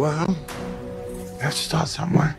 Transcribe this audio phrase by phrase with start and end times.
[0.00, 0.34] Well,
[1.42, 2.34] let's start somewhere.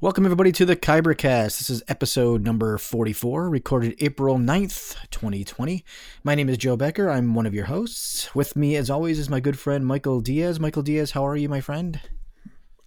[0.00, 1.58] Welcome, everybody, to the Kybercast.
[1.58, 5.84] This is episode number 44, recorded April 9th, 2020.
[6.22, 7.10] My name is Joe Becker.
[7.10, 8.32] I'm one of your hosts.
[8.36, 10.60] With me, as always, is my good friend Michael Diaz.
[10.60, 12.00] Michael Diaz, how are you, my friend?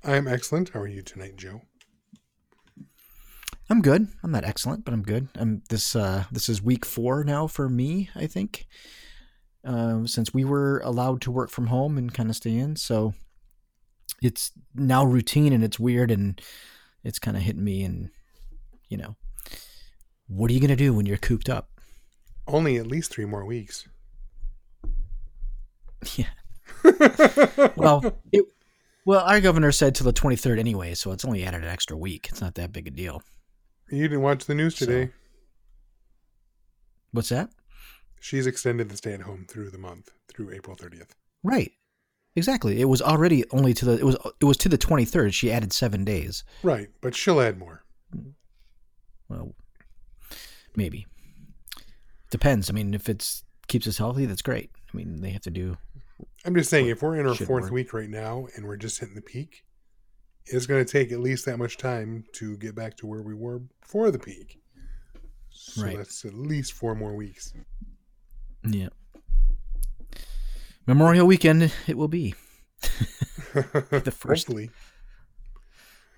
[0.05, 0.69] I'm excellent.
[0.69, 1.63] How are you tonight, Joe?
[3.69, 4.07] I'm good.
[4.23, 5.27] I'm not excellent, but I'm good.
[5.35, 8.65] I'm this uh this is week 4 now for me, I think.
[9.63, 13.13] Uh, since we were allowed to work from home and kind of stay in, so
[14.21, 16.41] it's now routine and it's weird and
[17.03, 18.09] it's kind of hitting me and
[18.91, 19.15] you know,
[20.27, 21.69] what are you going to do when you're cooped up?
[22.47, 23.87] Only at least three more weeks.
[26.15, 26.25] Yeah.
[27.75, 28.43] well, it,
[29.05, 32.27] well, our governor said till the 23rd anyway, so it's only added an extra week.
[32.31, 33.21] It's not that big a deal.
[33.91, 35.11] You didn't watch the news today.
[37.11, 37.51] What's that?
[38.21, 41.09] She's extended the stay at home through the month, through April 30th.
[41.43, 41.71] Right.
[42.35, 42.79] Exactly.
[42.79, 45.33] It was already only to the it was it was to the 23rd.
[45.33, 46.43] She added 7 days.
[46.63, 47.83] Right, but she'll add more.
[49.27, 49.55] Well,
[50.75, 51.07] maybe.
[52.29, 52.69] Depends.
[52.69, 54.69] I mean, if it's keeps us healthy, that's great.
[54.93, 55.77] I mean, they have to do
[56.45, 57.71] I'm just saying, if we're in our fourth work.
[57.71, 59.63] week right now and we're just hitting the peak,
[60.45, 63.33] it's going to take at least that much time to get back to where we
[63.33, 64.59] were before the peak.
[65.49, 65.97] So Right.
[65.97, 67.53] that's at least four more weeks.
[68.63, 68.89] Yeah.
[70.87, 72.35] Memorial weekend it will be.
[73.53, 74.71] the first- Hopefully.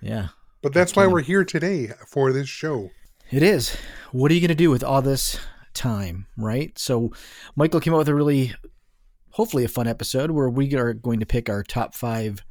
[0.02, 0.30] Yeah.
[0.61, 2.92] But that's why we're here today for this show.
[3.31, 3.76] It is.
[4.11, 5.39] What are you going to do with all this
[5.73, 6.77] time, right?
[6.77, 7.11] So,
[7.55, 8.54] Michael came up with a really,
[9.31, 12.43] hopefully, a fun episode where we are going to pick our top five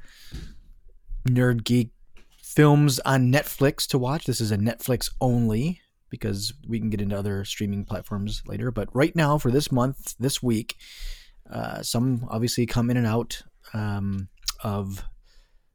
[1.29, 1.91] nerd geek
[2.43, 4.25] films on Netflix to watch.
[4.25, 5.81] This is a Netflix only
[6.13, 8.71] because we can get into other streaming platforms later.
[8.71, 10.77] But right now, for this month, this week,
[11.51, 13.43] uh, some obviously come in and out
[13.73, 14.29] um,
[14.63, 15.05] of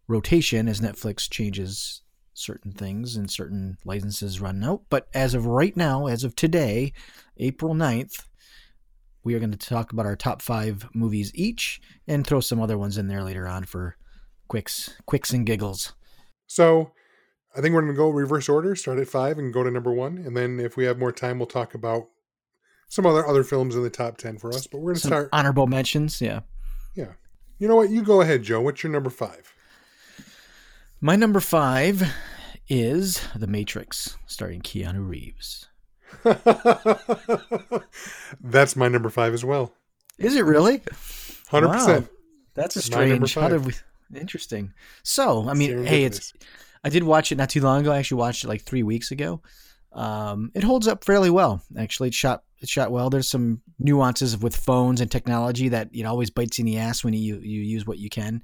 [0.08, 2.04] rotation as Netflix changes
[2.36, 4.84] certain things and certain licenses run out.
[4.92, 6.94] But as of right now, as of today,
[7.38, 8.24] April 9th,
[9.24, 12.78] we are going to talk about our top five movies each and throw some other
[12.78, 13.98] ones in there later on for
[14.48, 15.94] quicks, quicks and giggles.
[16.46, 16.92] So
[17.58, 19.92] I think we're going to go reverse order, start at five and go to number
[19.92, 20.18] one.
[20.20, 22.08] And then if we have more time, we'll talk about
[22.88, 24.68] some other other films in the top 10 for us.
[24.68, 25.30] But we're going to Some start.
[25.34, 26.22] honorable mentions.
[26.22, 26.42] Yeah.
[26.94, 27.14] Yeah.
[27.58, 27.90] You know what?
[27.90, 28.62] You go ahead, Joe.
[28.62, 29.54] What's your number five?
[31.02, 32.04] My number five
[32.70, 35.68] is The Matrix, starring Keanu Reeves.
[38.42, 39.74] That's my number five as well.
[40.18, 40.80] Is it really?
[40.80, 41.64] 100%.
[41.64, 42.04] Wow.
[42.54, 43.36] That's a strange.
[43.36, 43.74] How did we?
[44.16, 44.74] Interesting.
[45.04, 46.34] So, I mean, hey, it's
[46.84, 47.92] I did watch it not too long ago.
[47.92, 49.42] I actually watched it like three weeks ago.
[49.94, 51.62] Um, it holds up fairly well.
[51.78, 53.10] Actually, it shot it shot well.
[53.10, 56.78] There's some nuances with phones and technology that you know always bites you in the
[56.78, 58.42] ass when you you use what you can.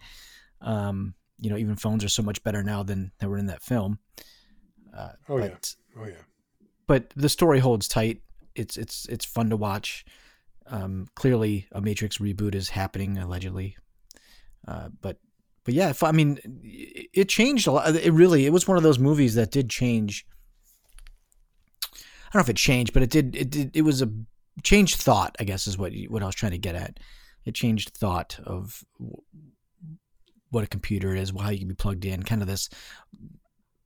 [0.62, 3.62] Um, you know, even phones are so much better now than they were in that
[3.62, 4.00] film.
[4.96, 5.50] Uh, Oh, yeah.
[5.50, 6.14] but, Oh, yeah.
[6.88, 8.22] but the story holds tight.
[8.56, 10.06] It's it's it's fun to watch.
[10.68, 13.76] Um, clearly, a Matrix reboot is happening allegedly.
[14.66, 15.18] Uh, but
[15.64, 16.40] but yeah, if, I mean,
[17.14, 17.96] it changed a lot.
[17.96, 20.26] It really it was one of those movies that did change.
[21.94, 21.98] I
[22.34, 23.36] don't know if it changed, but it did.
[23.36, 23.76] It did.
[23.76, 24.12] It was a
[24.64, 25.36] changed thought.
[25.40, 27.00] I guess is what what I was trying to get at.
[27.46, 28.84] It changed thought of
[30.50, 32.70] what a computer is, how you can be plugged in, kind of this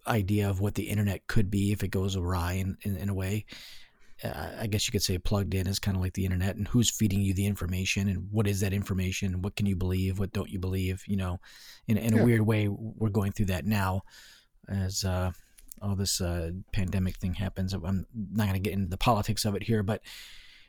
[0.06, 3.14] idea of what the internet could be if it goes awry in, in, in a
[3.14, 3.46] way.
[4.24, 6.90] I guess you could say plugged in is kind of like the internet and who's
[6.90, 9.42] feeding you the information and what is that information?
[9.44, 10.18] What can you believe?
[10.18, 11.04] What don't you believe?
[11.08, 11.40] You know,
[11.88, 14.02] in, in a weird way, we're going through that now
[14.68, 15.32] as uh,
[15.82, 17.74] all this uh, pandemic thing happens.
[17.74, 20.02] I'm not going to get into the politics of it here, but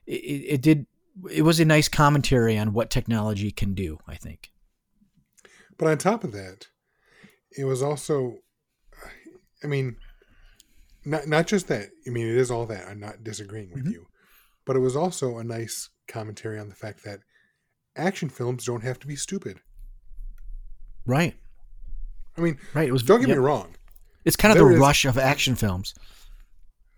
[0.06, 0.86] it, it did,
[1.32, 4.50] it was a nice commentary on what technology can do, I think.
[5.78, 6.66] But on top of that,
[7.56, 8.36] it was also,
[9.64, 9.96] I mean,
[11.08, 11.88] not not just that.
[12.06, 12.86] I mean, it is all that.
[12.88, 13.92] I'm not disagreeing with Mhm.
[13.92, 14.06] you,
[14.66, 17.20] but it was also a nice commentary on the fact that
[17.96, 19.60] action films don't have to be stupid.
[21.06, 21.34] Right.
[22.36, 22.88] I mean, Right.
[22.88, 23.38] It was, don't get yep.
[23.38, 23.74] me wrong.
[24.24, 25.94] It's kind of the is- rush of action films.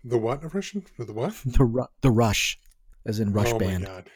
[0.03, 0.83] The what of Russian?
[0.97, 1.35] The what?
[1.45, 2.59] The ru- the rush,
[3.05, 3.55] as in Rush band.
[3.55, 3.83] oh Band.
[3.83, 4.09] my god!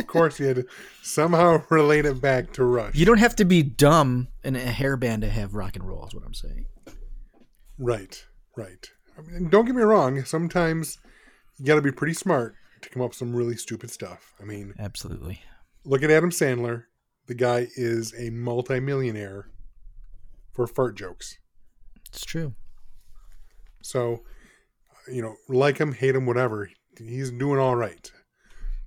[0.00, 0.66] of course, you had to
[1.02, 2.94] somehow relate it back to Rush.
[2.94, 6.06] You don't have to be dumb and a hairband to have rock and roll.
[6.06, 6.66] Is what I'm saying.
[7.78, 8.24] Right,
[8.56, 8.90] right.
[9.18, 10.24] I mean, don't get me wrong.
[10.24, 10.98] Sometimes
[11.58, 14.34] you got to be pretty smart to come up with some really stupid stuff.
[14.40, 15.40] I mean, Absolutely.
[15.84, 16.84] look at Adam Sandler.
[17.26, 19.48] The guy is a multimillionaire
[20.52, 21.38] for fart jokes.
[22.08, 22.54] It's true.
[23.82, 24.22] So,
[25.08, 28.10] you know, like him, hate him, whatever, he's doing all right.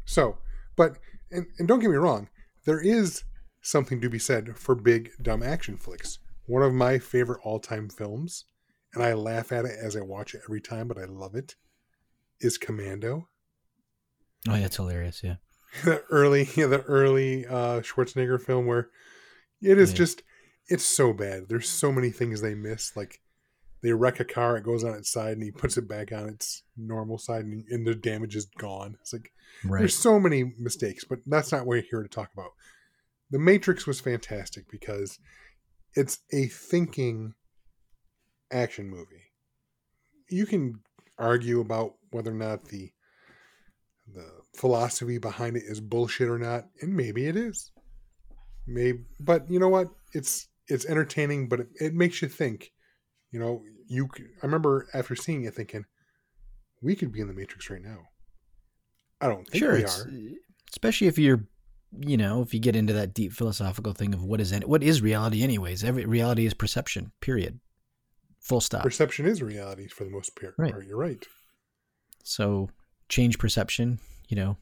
[0.05, 0.37] So,
[0.75, 0.97] but,
[1.31, 2.29] and, and don't get me wrong,
[2.65, 3.23] there is
[3.61, 6.19] something to be said for big, dumb action flicks.
[6.47, 8.45] One of my favorite all time films,
[8.93, 11.55] and I laugh at it as I watch it every time, but I love it,
[12.39, 13.27] is Commando.
[14.47, 15.21] Oh, yeah, it's hilarious.
[15.23, 15.35] Yeah.
[15.83, 18.89] the early yeah, the early uh Schwarzenegger film where
[19.61, 19.97] it is Yeah.
[19.97, 20.23] just
[20.67, 21.49] it's so bad.
[21.49, 22.95] There's so many things they miss.
[22.95, 23.19] Like
[23.81, 26.27] they wreck a car, it goes on its side, and he puts it back on
[26.29, 28.97] its normal side, and, and the damage is gone.
[29.01, 29.31] It's like
[29.65, 29.79] Right.
[29.79, 32.51] there's so many mistakes, but that's not what we're here to talk about.
[33.31, 35.17] The Matrix was fantastic because
[35.95, 37.33] it's a thinking
[38.51, 39.31] action movie.
[40.29, 40.79] You can
[41.17, 42.91] argue about whether or not the
[44.13, 44.25] the
[44.55, 47.71] philosophy behind it is bullshit or not, and maybe it is.
[48.65, 49.89] Maybe, but you know what?
[50.13, 52.71] It's it's entertaining, but it, it makes you think.
[53.31, 54.09] You know, you.
[54.17, 55.85] I remember after seeing it, thinking,
[56.81, 57.99] we could be in the Matrix right now.
[59.21, 59.75] I don't think sure.
[59.75, 60.37] we are.
[60.71, 61.45] especially if you're,
[61.99, 65.01] you know, if you get into that deep philosophical thing of what is what is
[65.01, 65.83] reality, anyways.
[65.83, 67.11] Every reality is perception.
[67.21, 67.59] Period.
[68.39, 68.83] Full stop.
[68.83, 70.55] Perception is reality for the most part.
[70.57, 70.73] Right.
[70.85, 71.23] You're right.
[72.23, 72.69] So
[73.09, 74.57] change perception, you know.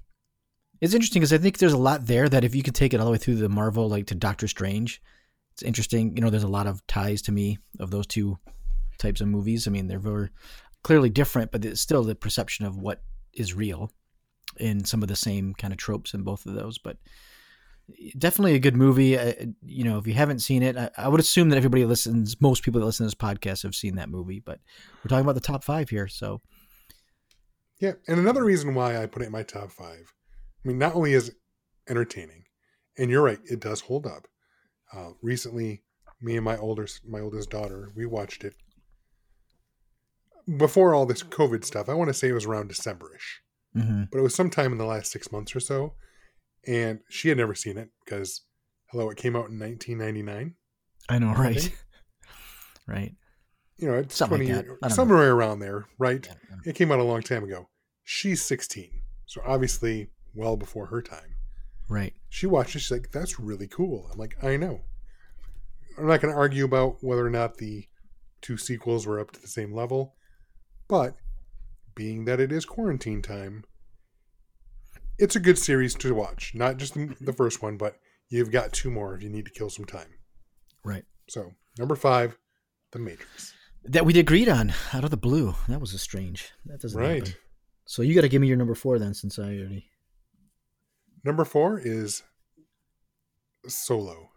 [0.80, 3.00] It's interesting because I think there's a lot there that if you could take it
[3.00, 5.02] all the way through the Marvel, like to Doctor Strange,
[5.54, 6.16] it's interesting.
[6.16, 8.38] You know, there's a lot of ties to me of those two
[9.00, 9.68] types of movies.
[9.68, 10.30] I mean, they're very
[10.84, 13.02] clearly different, but it's still the perception of what
[13.34, 13.92] is real
[14.58, 16.78] in some of the same kind of tropes in both of those.
[16.78, 16.98] But
[18.18, 19.18] definitely a good movie.
[19.18, 22.40] Uh, you know, if you haven't seen it, I, I would assume that everybody listens,
[22.42, 24.40] most people that listen to this podcast have seen that movie.
[24.40, 24.60] But
[25.04, 26.42] we're talking about the top five here, so
[27.80, 30.14] Yeah, and another reason why I put it in my top five.
[30.64, 31.36] I mean, not only is it
[31.88, 32.44] entertaining,
[32.98, 34.28] and you're right, it does hold up.
[34.94, 35.84] Uh, recently,
[36.22, 38.56] me and my older my oldest daughter, we watched it
[40.58, 41.90] before all this COVID stuff.
[41.90, 43.42] I want to say it was around Decemberish,
[43.74, 45.94] hmm but it was sometime in the last six months or so,
[46.66, 48.42] and she had never seen it because,
[48.92, 50.56] hello, it came out in 1999.
[51.10, 51.72] I know, right?
[52.88, 53.14] right.
[53.78, 54.94] You know, it's Something 20 like I know.
[54.96, 56.26] somewhere around there, right?
[56.28, 57.70] Yeah, It came out a long time ago.
[58.04, 58.90] She's 16,
[59.26, 61.36] so obviously well before her time.
[61.90, 62.14] Right.
[62.30, 62.80] She watched it.
[62.80, 64.82] She's like, "That's really cool." I'm like, "I know."
[65.98, 67.88] I'm not going to argue about whether or not the
[68.42, 70.16] two sequels were up to the same level,
[70.88, 71.16] but
[71.96, 73.64] being that it is quarantine time,
[75.20, 76.54] it's a good series to watch.
[76.56, 77.96] Not just the first one, but
[78.30, 80.08] you've got two more if you need to kill some time.
[80.84, 81.04] Right.
[81.30, 82.38] So number five,
[82.92, 83.54] The Matrix.
[83.84, 85.56] That we agreed on out of the blue.
[85.68, 86.52] That was a strange.
[86.66, 87.26] That doesn't Right.
[87.28, 87.34] happen.
[87.86, 89.86] So you got to give me your number four then, since I already.
[91.24, 92.24] Number four is
[93.68, 94.30] Solo.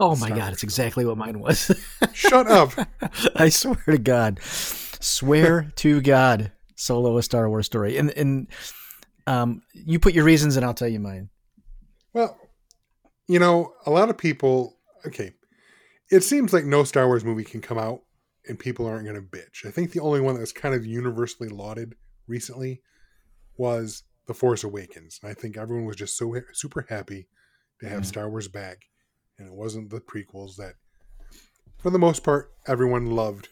[0.00, 0.38] Oh my Star god!
[0.44, 1.70] Wars It's exactly what mine was.
[2.12, 2.72] Shut up.
[3.36, 8.48] I swear to God, swear to God, Solo a Star Wars story, and and
[9.26, 11.30] um, you put your reasons, and I'll tell you mine.
[12.12, 12.38] Well,
[13.28, 15.32] you know, a lot of people, okay,
[16.10, 18.00] it seems like no Star Wars movie can come out
[18.48, 19.66] and people aren't going to bitch.
[19.66, 21.94] I think the only one that was kind of universally lauded
[22.26, 22.82] recently
[23.56, 25.20] was The Force Awakens.
[25.22, 27.28] And I think everyone was just so super happy
[27.80, 28.06] to have Mhm.
[28.06, 28.78] Star Wars back.
[29.38, 30.74] And it wasn't the prequels that,
[31.78, 33.48] for the most part, everyone loved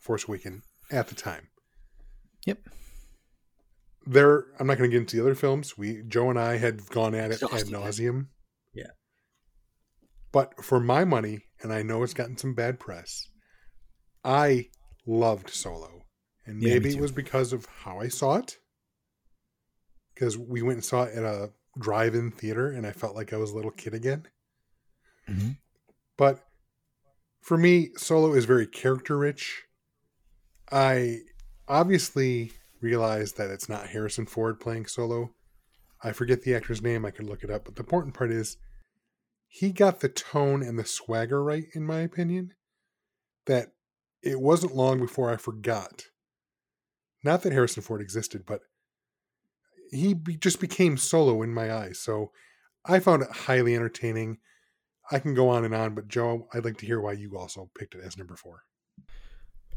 [0.00, 1.48] Force Awakens at the time.
[2.46, 2.58] Yep.
[4.06, 5.76] There, I'm not going to get into the other films.
[5.76, 8.28] We, Joe and I, had gone at it ad nauseum.
[8.72, 8.92] Yeah.
[10.32, 13.28] But for my money, and I know it's gotten some bad press,
[14.24, 14.68] I
[15.06, 16.06] loved Solo.
[16.46, 18.56] And Yeah, maybe it was because of how I saw it.
[20.14, 23.32] Because we went and saw it at a drive in theater, and I felt like
[23.32, 24.26] I was a little kid again.
[25.28, 25.58] Mhm.
[26.16, 26.44] But
[27.40, 29.64] for me, Solo is very character rich.
[30.70, 31.20] I
[31.68, 35.34] obviously realize that it's not Harrison Ford playing Solo.
[36.02, 37.04] I forget the actor's name.
[37.04, 37.64] I could look it up.
[37.66, 38.56] But the important part is
[39.48, 42.54] he got the tone and the swagger right, in my opinion.
[43.46, 43.72] That
[44.22, 46.04] it wasn't long before I forgot.
[47.22, 48.60] Not that Harrison Ford existed, but
[49.90, 51.98] he be, just became Solo in my eyes.
[51.98, 52.30] So
[52.84, 54.38] I found it highly entertaining.
[55.10, 57.70] I can go on and on, but Joe, I'd like to hear why you also
[57.76, 58.62] picked it as number four.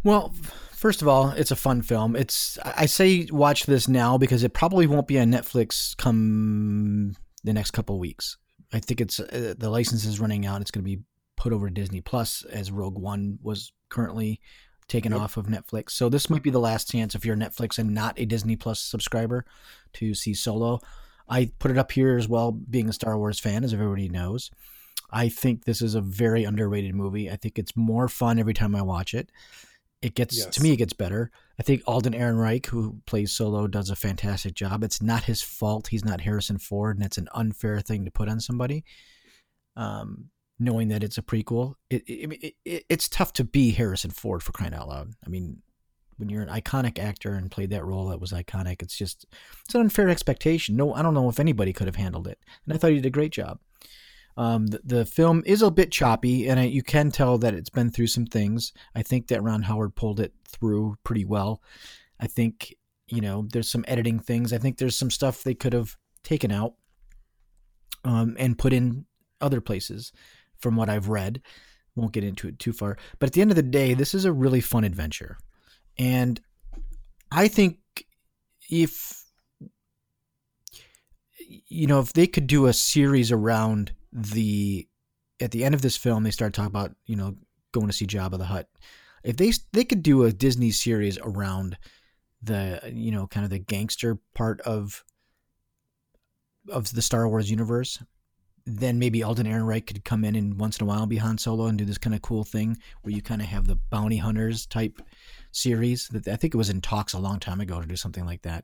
[0.03, 0.33] Well,
[0.71, 2.15] first of all, it's a fun film.
[2.15, 7.53] It's I say watch this now because it probably won't be on Netflix come the
[7.53, 8.37] next couple weeks.
[8.73, 10.61] I think it's uh, the license is running out.
[10.61, 11.03] It's going to be
[11.37, 14.39] put over to Disney Plus as Rogue One was currently
[14.87, 15.21] taken Yep.
[15.21, 15.91] off of Netflix.
[15.91, 18.81] So this might be the last chance if you're Netflix and not a Disney Plus
[18.81, 19.45] subscriber
[19.93, 20.79] to see Solo.
[21.29, 24.51] I put it up here as well, being a Star Wars fan, as everybody knows.
[25.09, 27.29] I think this is a very underrated movie.
[27.29, 29.31] I think it's more fun every time I watch it.
[30.03, 30.53] It gets Yes.
[30.55, 31.31] to me, it gets better.
[31.57, 34.83] I think Alden Ehrenreich, who plays Solo, does a fantastic job.
[34.83, 35.87] It's not his fault.
[35.87, 38.83] He's not Harrison Ford, and it's an unfair thing to put on somebody.
[39.75, 40.29] Um,
[40.59, 44.43] knowing that it's a prequel, it, it, it, it it's tough to be Harrison Ford
[44.43, 45.13] for crying out loud.
[45.25, 45.61] I mean,
[46.17, 49.25] when you're an iconic actor and played that role that was iconic, it's just
[49.65, 50.75] it's an unfair expectation.
[50.75, 53.05] No, I don't know if anybody could have handled it, and I thought he did
[53.05, 53.59] a great job.
[54.35, 57.69] Um, the, the film is a bit choppy, and I, you can tell that it's
[57.69, 58.73] been through some things.
[58.95, 61.61] I think that Ron Howard pulled it through pretty well.
[62.19, 62.75] I think
[63.07, 64.53] you know there's some editing things.
[64.53, 66.73] I think there's some stuff they could have taken out
[68.03, 69.05] um, and put in
[69.41, 70.11] other places.
[70.57, 71.41] From what I've read,
[71.93, 72.97] won't get into it too far.
[73.19, 75.37] But at the end of the day, this is a really fun adventure,
[75.99, 76.39] and
[77.31, 77.79] I think
[78.69, 79.25] if
[81.67, 84.87] you know if they could do a series around the
[85.41, 87.35] at the end of this film they start talking about you know
[87.71, 88.69] going to see Jabba the Hutt
[89.23, 91.77] if they they could do a Disney series around
[92.41, 95.03] the you know kind of the gangster part of
[96.69, 98.01] of the Star Wars universe
[98.65, 101.65] then maybe Alden Ehrenreich could come in and once in a while be Han Solo
[101.65, 104.65] and do this kind of cool thing where you kind of have the bounty hunters
[104.65, 105.01] type
[105.51, 108.25] series that I think it was in talks a long time ago to do something
[108.25, 108.63] like that.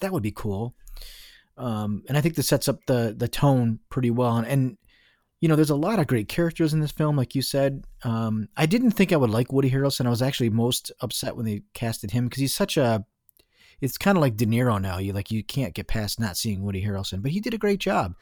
[0.00, 0.74] That would be cool.
[1.56, 4.36] Um, and I think this sets up the the tone pretty well.
[4.36, 4.78] And, and
[5.40, 7.84] you know, there's a lot of great characters in this film, like you said.
[8.02, 10.06] Um, I didn't think I would like Woody Harrelson.
[10.06, 13.04] I was actually most upset when they casted him because he's such a.
[13.80, 14.98] It's kind of like De Niro now.
[14.98, 17.80] You like you can't get past not seeing Woody Harrelson, but he did a great
[17.80, 18.14] job.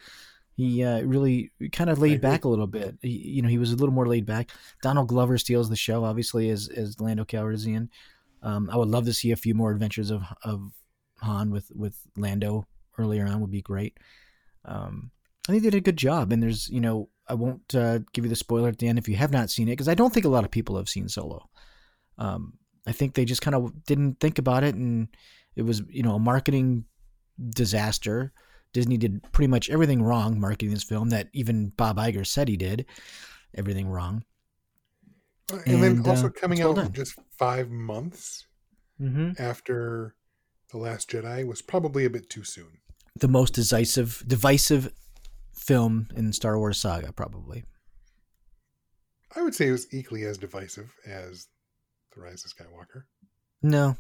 [0.57, 2.97] He uh, really kind of laid back a little bit.
[3.03, 4.51] He, you know, he was a little more laid back.
[4.83, 7.89] Donald Glover steals the show, obviously, as as Lando Calrissian.
[8.43, 10.73] Um, I would love to see a few more adventures of of
[11.19, 12.67] Han with with Lando
[12.99, 13.99] earlier on would be great.
[14.65, 15.11] Um,
[15.49, 18.25] I think they did a good job, and there's you know I won't uh, give
[18.25, 20.13] you the spoiler at the end if you have not seen it because I don't
[20.13, 21.49] think a lot of people have seen Solo.
[22.19, 22.55] Um,
[22.87, 25.09] I think they just kind of didn't think about it, and
[25.57, 26.85] it was you know a marketing
[27.51, 28.33] disaster.
[28.73, 32.57] Disney did pretty much everything wrong marketing this film that even Bob Iger said he
[32.57, 32.87] did
[33.55, 34.25] everything wrong.
[35.53, 36.93] Uh, and, then also uh, coming well out done.
[36.93, 38.47] just five months
[39.01, 39.43] Mm-hmm.
[39.43, 40.15] after
[40.71, 42.79] the Last Jedi was probably a bit too soon.
[43.17, 44.93] The most decisive, divisive
[45.53, 47.65] film in Star Wars saga, probably.
[49.37, 51.49] I would say it was equally as divisive as
[52.15, 53.03] the Rise of Skywalker.
[53.63, 53.97] No,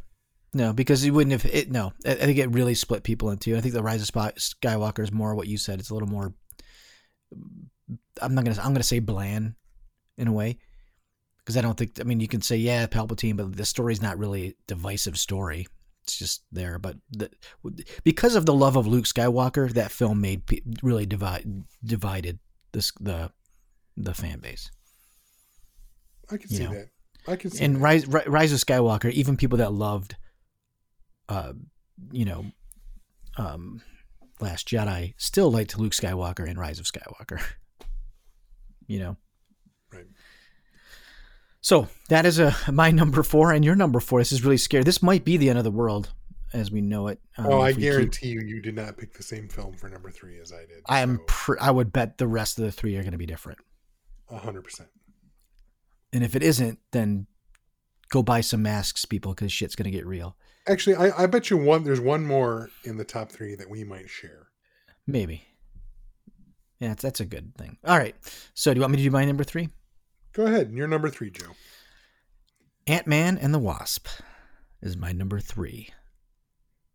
[0.52, 1.70] no, because you wouldn't have it.
[1.70, 3.56] No, I I think it really split people into.
[3.56, 5.80] I think the Rise of Skywalker is more what you said.
[5.80, 6.34] It's a little more.
[8.22, 8.60] I'm not gonna.
[8.60, 9.54] I'm gonna say bland,
[10.16, 10.58] in a way,
[11.38, 12.00] because I don't think.
[12.00, 15.66] I mean, you can say yeah, Palpatine, but the story's not really a divisive story.
[16.04, 17.30] It's just there, but the,
[18.04, 20.42] because of the love of Luke Skywalker, that film made
[20.82, 21.46] really divide
[21.82, 22.38] divided
[22.72, 23.30] this the
[23.96, 24.70] the fan base.
[26.30, 26.72] I can You see know.
[26.74, 26.88] that.
[27.26, 27.80] I can see and that.
[27.80, 30.16] Rise, Rise of Skywalker, even people that loved,
[31.30, 31.54] uh,
[32.12, 32.44] you know,
[33.38, 33.80] um,
[34.40, 37.40] Last Jedi, still liked Luke Skywalker and Rise of Skywalker.
[38.86, 39.16] you know.
[41.64, 44.20] So that is a my number four and your number four.
[44.20, 44.84] This is really scary.
[44.84, 46.12] This might be the end of the world
[46.52, 47.18] as we know it.
[47.38, 49.88] um, oh, I we keep- guarantee you, you did not pick the same film for
[49.88, 50.82] number three as I did.
[50.86, 51.16] I am.
[51.16, 53.58] so, Pr- I would bet the rest of the three are going to be different.
[54.30, 54.90] a hundred percent.
[56.12, 57.26] And if it isn't, then
[58.10, 60.36] go buy some masks, people, because shit's going to get real.
[60.68, 61.82] Actually, I, I bet you one.
[61.82, 64.48] There's one more in the top three that we might share.
[65.06, 65.42] Maybe.
[66.78, 67.78] Yeah, that's, that's a good thing.
[67.84, 68.14] All right.
[68.54, 69.70] So, do you want me to do my number three?
[70.34, 70.72] Go ahead.
[70.72, 71.52] You're number three, Joe.
[72.86, 74.06] Ant Man and the Wasp
[74.82, 75.88] is my number three.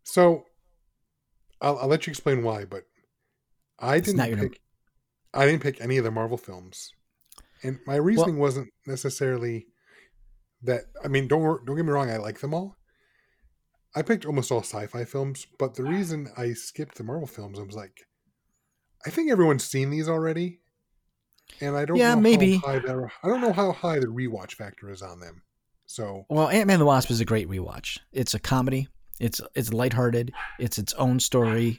[0.04, 0.44] So,
[1.60, 2.84] I'll, I'll let you explain why, but
[3.78, 4.36] I It's didn't pick.
[4.36, 4.54] number-
[5.32, 6.92] I didn't pick any of the Marvel films,
[7.62, 9.66] and my reasoning wasn't necessarily
[10.62, 10.86] that.
[11.04, 12.10] I mean, don't don't get me wrong.
[12.10, 12.76] I like them all.
[13.94, 17.62] I picked almost all sci-fi films, but the reason I skipped the Marvel films, I
[17.62, 18.06] was like,
[19.06, 20.59] I think everyone's seen these already,
[21.60, 21.96] and I don't.
[21.96, 22.56] Yeah, know maybe.
[22.56, 25.42] How high the, I don't know how high the rewatch factor is on them.
[25.86, 27.98] So Well, Ant Man the Wasp is a great rewatch.
[28.12, 28.88] It's a comedy.
[29.18, 30.32] It's it's lighthearted.
[30.58, 31.78] It's its own story.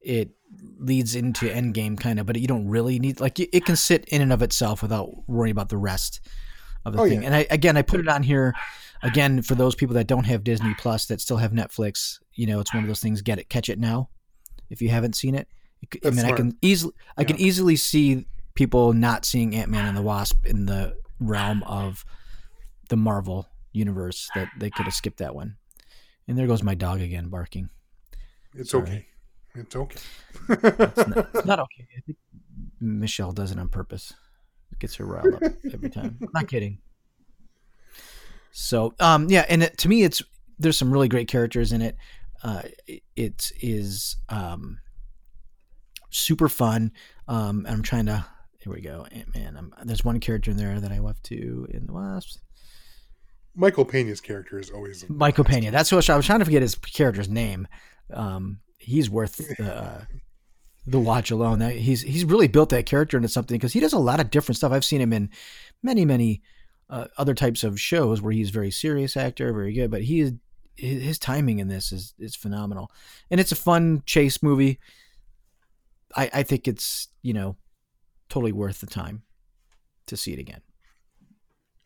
[0.00, 0.30] It
[0.78, 4.04] leads into Endgame kind of, but you don't really need like it it can sit
[4.08, 6.20] in and of itself without worrying about the rest
[6.84, 7.22] of the Oh, thing.
[7.22, 7.26] yeah.
[7.26, 8.54] And I again, I put it on here
[9.02, 12.18] again for those people that don't have Disney Plus that still have Netflix.
[12.34, 13.22] You know, it's one of those things.
[13.22, 14.10] Get it, catch it now.
[14.68, 15.46] If you haven't seen it,
[15.84, 19.86] I That's mean, I can easily I can easily see people not seeing Ant Man
[19.86, 22.04] and the Wasp in the realm of
[22.88, 25.56] the Marvel universe that they could have skipped that one.
[26.28, 27.70] And there goes my dog again barking.
[28.54, 28.82] It's Sorry.
[28.82, 29.06] okay.
[29.54, 30.00] It's okay.
[30.48, 31.88] It's not, it's not okay.
[31.96, 32.18] I think
[32.80, 34.12] Michelle does it on purpose.
[34.72, 35.42] It gets her riled up
[35.72, 36.18] every time.
[36.34, 36.78] not kidding.
[38.52, 40.22] So, um, yeah, and it, to me, it's
[40.58, 41.96] there's some really great characters in it.
[42.42, 44.78] Uh, it, it is um,
[46.10, 46.92] super fun.
[47.26, 48.24] Um, and I'm trying to.
[48.64, 49.72] Here we go, Ant Man.
[49.84, 52.38] There's one character in there that I left to in the Wasps.
[53.54, 55.70] Michael Pena's character is always Michael Pena.
[55.70, 57.68] That's what I was trying to forget his character's name.
[58.10, 60.04] Um, he's worth the uh,
[60.86, 61.58] the watch alone.
[61.58, 64.30] That he's he's really built that character into something because he does a lot of
[64.30, 64.72] different stuff.
[64.72, 65.28] I've seen him in
[65.82, 66.40] many many
[66.88, 69.90] uh, other types of shows where he's very serious actor, very good.
[69.90, 70.32] But he is
[70.74, 72.90] his his timing in this is is phenomenal,
[73.30, 74.80] and it's a fun chase movie.
[76.16, 77.56] I I think it's you know
[78.28, 79.22] totally worth the time
[80.06, 80.60] to see it again.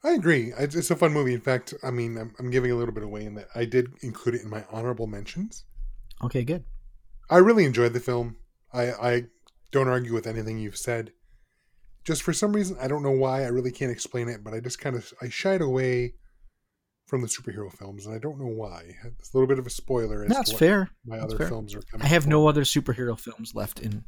[0.05, 0.53] I agree.
[0.57, 1.35] It's, a fun movie.
[1.35, 3.89] In fact, I mean, I'm, I'm giving a little bit away in that I did
[4.03, 5.65] include it in my honorable mentions.
[6.23, 6.65] Okay, good.
[7.29, 8.37] I really enjoyed the film.
[8.73, 9.25] I, I
[9.73, 11.13] don't argue with anything you've said.
[12.05, 13.43] Just for some reason, I don't know why.
[13.43, 16.15] I really can't explain it, but I just kind of I shied away
[17.07, 18.95] from the superhero films, and I don't know why.
[19.19, 20.25] It's a little bit of a spoiler.
[20.25, 20.91] As That's to fair.
[21.05, 21.49] My That's other fair.
[21.49, 22.05] films are coming.
[22.05, 24.05] I have no other superhero films left in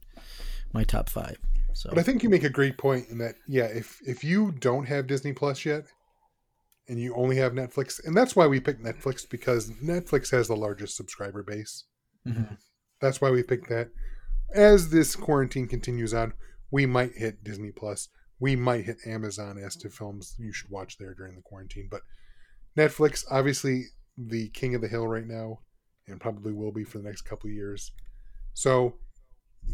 [0.73, 1.37] my top five.
[1.73, 4.53] So But I think you make a great point in that, yeah, if if you
[4.53, 5.85] don't have Disney Plus yet,
[6.89, 10.57] and you only have Netflix, and that's why we picked Netflix because Netflix has the
[10.57, 11.85] largest subscriber base.
[12.27, 12.59] Mhm.
[13.01, 13.91] That's why we picked that.
[14.53, 16.33] As this quarantine continues on,
[16.71, 18.09] we might hit Disney Plus.
[18.41, 21.89] We might hit Amazon as to films you should watch there during the quarantine.
[21.91, 22.03] But
[22.77, 23.87] Netflix, obviously,
[24.17, 25.61] the king of the hill right now,
[26.07, 27.93] and probably will be for the next couple of years.
[28.55, 28.99] So,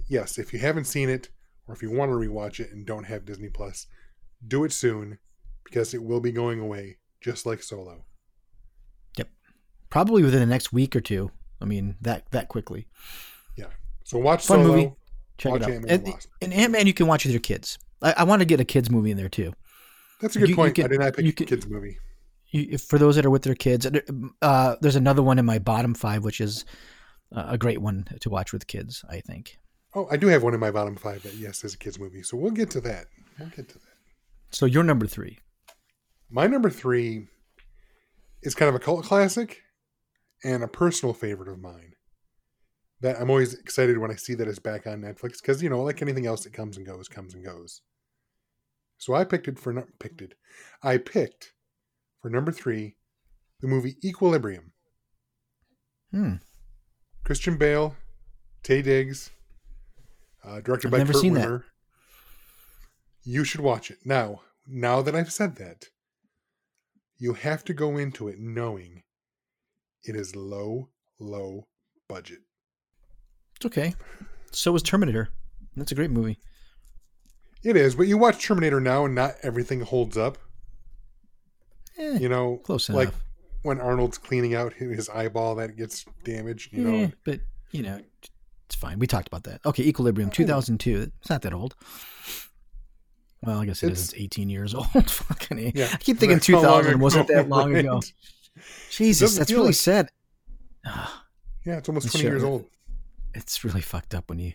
[0.08, 1.30] yes, if you haven't seen it,
[1.66, 3.86] or if you want to rewatch it and don't have Disney Plus,
[4.46, 5.18] do it soon
[5.64, 8.04] because it will be going away, just like Solo.
[9.16, 9.28] Yep.
[9.90, 11.30] Probably within the next week or two.
[11.60, 12.86] I mean that that quickly.
[13.56, 13.66] Yeah.
[14.04, 14.76] So watch Fun Solo.
[14.76, 14.92] movie.
[15.38, 15.70] Check watch it out.
[15.70, 17.78] Ant-Man and And, and Ant Man, you can watch with your kids.
[18.02, 19.52] I, I want to get a kids movie in there too.
[20.20, 20.74] That's a good You- you point.
[20.74, 21.98] can- I did not pick you a can- kids movie.
[22.50, 23.86] You, if- for those that are with their kids,
[24.40, 26.64] uh, there's another one in my bottom five, which is
[27.32, 29.04] a great one to watch with kids.
[29.10, 29.58] I think.
[29.96, 32.22] Oh, I do have one in my bottom five that yes is a kids movie.
[32.22, 33.06] So we'll get to that.
[33.38, 33.96] We'll get to that.
[34.50, 35.38] So you're number three.
[36.28, 37.28] My number three
[38.42, 39.62] is kind of a cult classic
[40.44, 41.94] and a personal favorite of mine.
[43.00, 45.82] That I'm always excited when I see that it's back on Netflix because you know,
[45.82, 47.80] like anything else, it comes and goes, comes and goes.
[48.98, 50.34] So I picked it for picked it.
[50.82, 51.54] I picked
[52.20, 52.96] for number three
[53.60, 54.72] the movie Equilibrium.
[56.10, 56.34] Hmm.
[57.24, 57.96] Christian Bale,
[58.62, 59.30] Taye Diggs,
[60.46, 61.48] uh, directed I've by never Kurt seen that.
[61.48, 61.62] Wimmer.
[63.24, 64.42] You should watch it now.
[64.66, 65.86] Now that I've said that,
[67.18, 69.02] you have to go into it knowing
[70.04, 71.66] it is low, low
[72.08, 72.38] budget.
[73.56, 73.94] It's okay.
[74.52, 75.30] So was Terminator.
[75.76, 76.38] That's a great movie.
[77.62, 80.38] It is, but you watch Terminator now, and not everything holds up.
[81.98, 83.20] Eh, You know, close like enough.
[83.62, 86.72] when Arnold's cleaning out his eyeball that gets damaged.
[86.72, 87.40] You know, Eh, but
[87.72, 88.00] you know,
[88.66, 88.98] it's fine.
[88.98, 89.60] We talked about that.
[89.64, 91.10] Okay, Equilibrium, 2002.
[91.20, 91.74] It's not that old.
[93.42, 94.08] Well, I guess it is.
[94.08, 94.88] It's- It's 18 years old.
[95.10, 95.88] Fucking yeah.
[95.92, 97.80] I keep thinking That's how 2000 wasn't that long right?
[97.84, 98.00] ago.
[98.90, 100.10] Jesus, that's really like- sad.
[100.84, 101.24] Ah,
[101.64, 102.64] Yeah, it's almost It's twenty sure- years old.
[103.34, 104.52] it's really fucked up when you,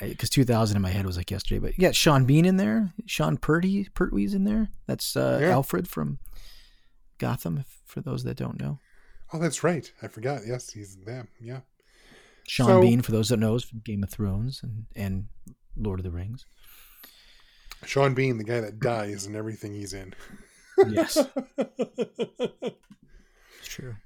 [0.00, 1.58] because 2000 in my head was like yesterday.
[1.60, 2.92] But yeah, Sean Bean in there.
[3.06, 4.68] Sean Purdy, Pertwee's in there.
[4.86, 5.50] That's uh, Yeah.
[5.50, 6.18] Alfred from
[7.18, 7.64] Gotham.
[7.86, 8.78] For those that don't know,
[9.32, 9.90] Oh, that's right.
[10.02, 10.42] I forgot.
[10.46, 11.26] Yes, he's them.
[11.40, 11.60] Yeah.
[12.46, 15.26] Sean So- Bean, for those that knows, from Game of Thrones and and
[15.76, 16.46] Lord of the Rings.
[17.86, 20.14] Sean Bean, the guy that dies in everything he's in.
[20.88, 21.16] Yes,
[21.58, 22.74] it's
[23.64, 23.96] true.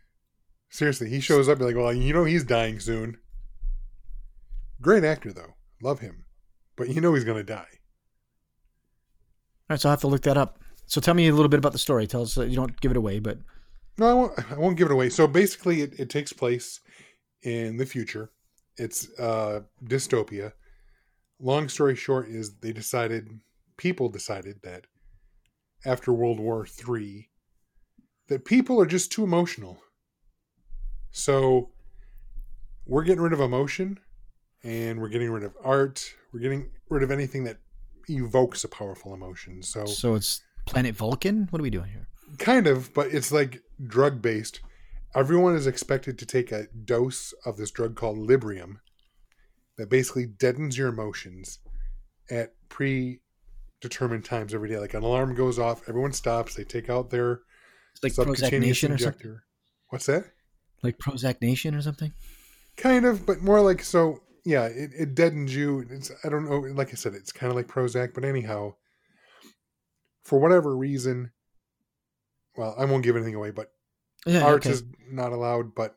[0.70, 3.18] Seriously, he shows up you're like, well, you know he's dying soon.
[4.80, 5.54] Great actor though.
[5.82, 6.24] Love him.
[6.76, 7.66] But you know he's gonna die.
[9.70, 10.58] All right, so I have to look that up.
[10.86, 12.06] So tell me a little bit about the story.
[12.06, 12.36] Tell us.
[12.36, 13.38] You don't give it away, but
[13.98, 15.10] No, I won't I won't give it away.
[15.10, 16.80] So basically it, it takes place
[17.44, 18.30] in the future.
[18.76, 20.52] It's uh dystopia.
[21.40, 23.28] Long story short is they decided
[23.76, 24.86] people decided that
[25.84, 27.30] after World War Three
[28.28, 29.78] that people are just too emotional.
[31.12, 31.70] So
[32.86, 34.00] we're getting rid of emotion
[34.64, 36.14] and we're getting rid of art.
[36.32, 37.58] We're getting rid of anything that
[38.08, 39.62] evokes a powerful emotion.
[39.62, 41.46] So so it's Planet Vulcan.
[41.50, 42.08] What are we doing here?
[42.38, 44.60] kind of, but it's like drug based.
[45.14, 48.78] Everyone is expected to take a dose of this drug called Librium,
[49.76, 51.58] that basically deadens your emotions
[52.30, 54.78] at predetermined times every day.
[54.78, 57.40] Like an alarm goes off, everyone stops, they take out their
[58.02, 59.20] like Prozac subcutaneous Nation or something.
[59.20, 59.44] injector.
[59.88, 60.26] What's that?
[60.82, 62.12] Like Prozac Nation or something.
[62.76, 64.20] Kind of, but more like so.
[64.44, 65.86] Yeah, it, it deadens you.
[65.88, 66.58] It's I don't know.
[66.58, 68.74] Like I said, it's kind of like Prozac, but anyhow,
[70.22, 71.30] for whatever reason,
[72.56, 73.72] well, I won't give anything away, but
[74.26, 74.44] Yeah.
[74.44, 74.70] art okay.
[74.70, 75.74] is not allowed.
[75.74, 75.96] But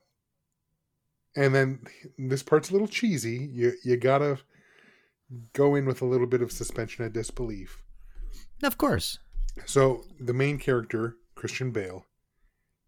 [1.35, 1.81] and then
[2.17, 3.49] this part's a little cheesy.
[3.51, 4.39] You you gotta
[5.53, 7.83] go in with a little bit of suspension of disbelief.
[8.63, 9.19] Of course.
[9.65, 12.05] So the main character, Christian Bale,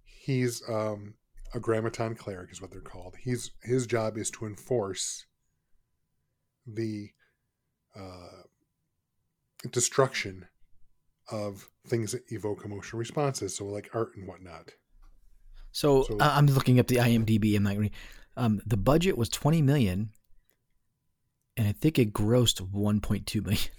[0.04, 1.16] he's um,
[1.54, 3.16] a grammaton cleric, is what they're called.
[3.22, 5.26] He's his job is to enforce
[6.66, 7.10] the
[7.96, 8.44] uh,
[9.72, 10.48] destruction
[11.32, 14.72] of things that evoke emotional responses, so like art and whatnot.
[15.72, 17.56] So, So- I'm looking up the IMDb.
[17.56, 17.92] I'm not going.
[18.38, 20.12] Um, the budget was 20 million,
[21.58, 23.64] and I think it grossed 1.2 million.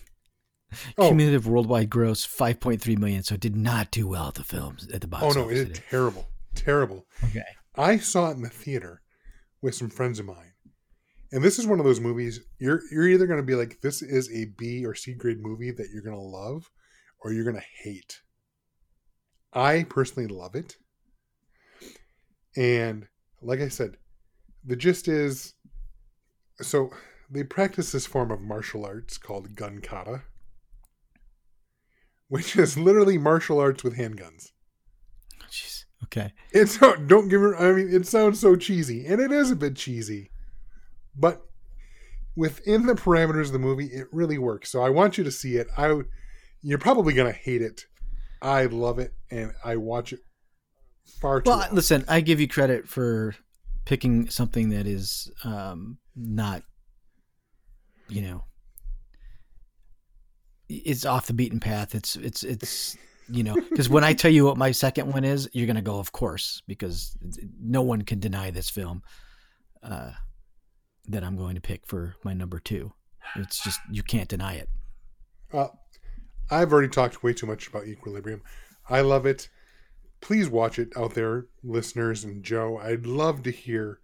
[0.96, 1.08] Oh.
[1.08, 3.24] Cumulative worldwide gross 5.3 million.
[3.24, 5.54] So it did not do well at the films at the box Oh no, it
[5.54, 7.06] did terrible, terrible.
[7.24, 7.42] Okay.
[7.74, 9.02] I saw it in the theater
[9.62, 10.52] with some friends of mine.
[11.32, 14.00] And this is one of those movies you're you're either going to be like this
[14.00, 16.70] is a B or C grade movie that you're going to love
[17.18, 18.20] or you're going to hate.
[19.52, 20.76] I personally love it.
[22.56, 23.06] And
[23.42, 23.96] like I said,
[24.64, 25.54] the gist is
[26.60, 26.90] so
[27.30, 30.22] they practice this form of martial arts called gun kata,
[32.28, 34.50] which is literally martial arts with handguns.
[35.50, 35.84] Jeez.
[36.04, 36.32] Okay.
[36.52, 37.52] It's don't give me.
[37.58, 40.30] I mean, it sounds so cheesy, and it is a bit cheesy,
[41.16, 41.42] but
[42.36, 44.70] within the parameters of the movie, it really works.
[44.70, 45.68] So I want you to see it.
[45.76, 46.00] I,
[46.62, 47.86] you're probably gonna hate it.
[48.42, 50.20] I love it, and I watch it
[51.20, 51.50] far too.
[51.50, 51.74] Well, often.
[51.74, 53.34] listen, I give you credit for
[53.84, 56.62] picking something that is um, not,
[58.08, 58.44] you know,
[60.68, 61.94] it's off the beaten path.
[61.94, 62.96] It's it's it's
[63.28, 65.98] you know because when I tell you what my second one is, you're gonna go,
[65.98, 67.16] of course, because
[67.60, 69.02] no one can deny this film
[69.82, 70.12] uh,
[71.08, 72.92] that I'm going to pick for my number two.
[73.36, 74.68] It's just you can't deny it.
[75.52, 75.68] Uh,
[76.50, 78.42] I've already talked way too much about Equilibrium.
[78.88, 79.48] I love it.
[80.20, 82.78] Please watch it out there, listeners and Joe.
[82.78, 84.00] I'd love to hear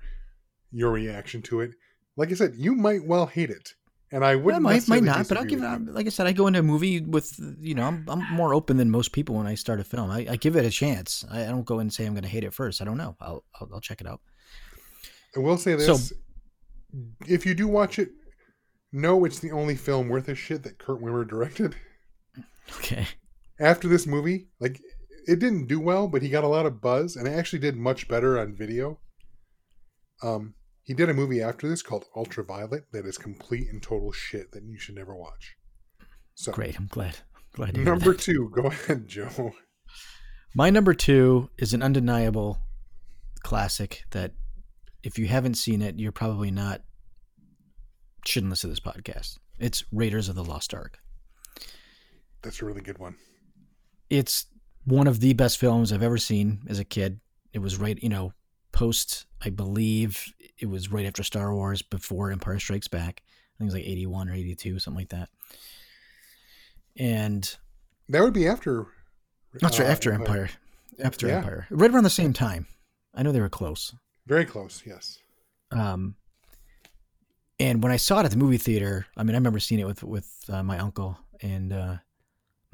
[0.73, 1.73] your reaction to it.
[2.17, 3.75] Like I said, you might well hate it,
[4.11, 4.63] and I wouldn't.
[4.63, 5.93] might, might not, but I'll give it.
[5.93, 8.79] Like I said, I go into a movie with you know I'm I'm more open
[8.79, 10.11] than most people when I start a film.
[10.11, 11.25] I, I give it a chance.
[11.31, 12.81] I, I don't go and say I'm going to hate it first.
[12.81, 13.17] I don't know.
[13.21, 14.21] I'll I'll, I'll check it out.
[15.37, 16.13] I will say So- this:
[17.29, 18.09] if you do watch it,
[18.93, 21.77] know it's the only film worth a shit that Kurt Wimmer directed.
[22.79, 23.07] Okay.
[23.61, 24.81] After this movie, like
[25.27, 27.77] it didn't do well, but he got a lot of buzz, and it actually did
[27.77, 28.99] much better on video.
[30.23, 34.53] Um, he did a movie after this called Ultraviolet that is complete and total shit
[34.53, 35.57] that you should never watch.
[36.35, 36.79] So Great.
[36.79, 37.17] I'm glad.
[37.55, 39.53] Glad to hear number two, go ahead, Joe.
[40.55, 42.59] My number two is an undeniable
[43.43, 44.33] classic that
[45.03, 46.83] if you haven't seen it, you're probably not
[48.25, 49.39] shouldn't listen to this podcast.
[49.59, 50.99] It's Raiders of the Lost Ark.
[52.43, 53.17] That's a really good one.
[54.11, 54.47] it's
[54.87, 57.21] one of the best films I've ever seen as a kid.
[57.53, 58.33] It was right, you know,
[58.73, 63.23] post, I believe it was right after Star Wars, before Empire Strikes Back.
[63.27, 65.29] I think it was like 81 or 82, something like that.
[66.97, 67.57] And
[68.09, 68.87] That would be after.
[69.61, 70.51] that's right, uh, after Empire.
[71.03, 71.39] After Yeah.
[71.39, 71.67] Empire.
[71.71, 72.67] Right around the same time.
[73.15, 73.95] I know they were close.
[74.27, 74.83] Very close.
[74.87, 75.19] Yes.
[75.71, 76.17] Um,
[77.59, 79.87] and when I saw it at the movie theater, I mean, I remember seeing it
[79.87, 81.97] with with uh, my uncle, and uh,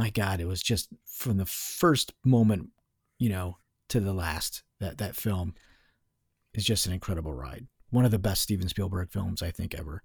[0.02, 2.70] my God, it was just from the first moment,
[3.20, 4.64] you know, to the last.
[4.80, 5.54] That that film
[6.54, 7.68] is just an incredible ride.
[7.90, 10.02] One of the best Steven Spielberg films I think ever,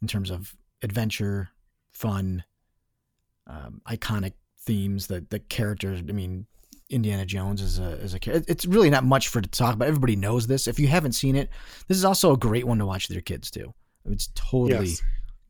[0.00, 1.50] in terms of adventure,
[1.92, 2.44] fun,
[3.46, 5.08] um, iconic themes.
[5.08, 6.00] The the characters.
[6.00, 6.46] I mean,
[6.88, 8.18] Indiana Jones is a is a.
[8.50, 9.88] It's really not much for to talk about.
[9.88, 10.66] Everybody knows this.
[10.66, 11.50] If you haven't seen it,
[11.86, 13.74] this is also a great one to watch with your kids too.
[14.06, 15.02] It's totally Yes.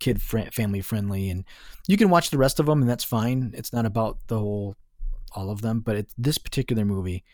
[0.05, 1.45] Kid fri family friendly, and
[1.89, 3.53] you can watch the rest of them, and that's fine.
[3.55, 4.77] It's not about the whole
[5.35, 7.25] all of them, but it, this particular movie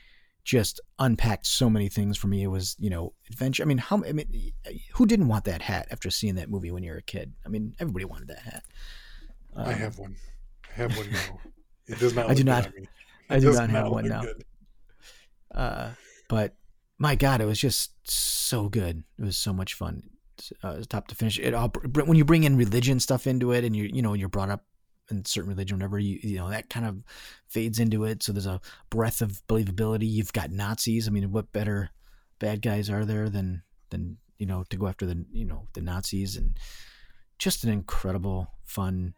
[0.45, 2.43] just unpacked so many things for me.
[2.43, 3.63] It was you know adventure.
[3.63, 4.53] I mean, how I mean,
[4.95, 7.33] who didn't want that hat after seeing that movie when you were a kid?
[7.45, 8.63] I mean, everybody wanted that hat.
[9.57, 10.17] I Um, have one.
[10.71, 11.41] I have one now.
[11.87, 12.31] It does not.
[12.31, 12.71] I do not.
[13.31, 14.23] I do not have one now.
[15.55, 15.91] Uh,
[16.29, 16.55] but
[16.99, 19.05] my God, it was just so good.
[19.19, 20.03] It was so much fun,
[20.63, 21.39] uh, top to finish.
[21.39, 24.29] It all when you bring in religion stuff into it, and you you know you're
[24.29, 24.65] brought up
[25.11, 27.03] in certain religion, whatever you you know that kind of
[27.49, 28.23] fades into it.
[28.23, 30.11] So there's a breath of believability.
[30.11, 31.09] You've got Nazis.
[31.09, 31.91] I mean, what better
[32.39, 35.81] bad guys are there than than you know, to go after the you know the
[35.81, 36.59] Nazis and
[37.39, 39.15] just an incredible, fun.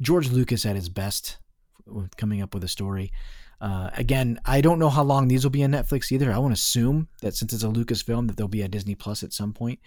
[0.00, 1.38] George Lucas at his best,
[1.86, 3.12] with coming up with a story.
[3.60, 6.32] Uh, again, I don't know how long these will be on Netflix either.
[6.32, 9.22] I won't assume that since it's a Lucas film, that they'll be at Disney Plus
[9.22, 9.78] at some point.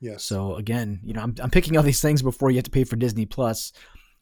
[0.00, 0.24] Yes.
[0.24, 2.84] So again, you know, I'm, I'm picking all these things before you have to pay
[2.84, 3.72] for Disney Plus.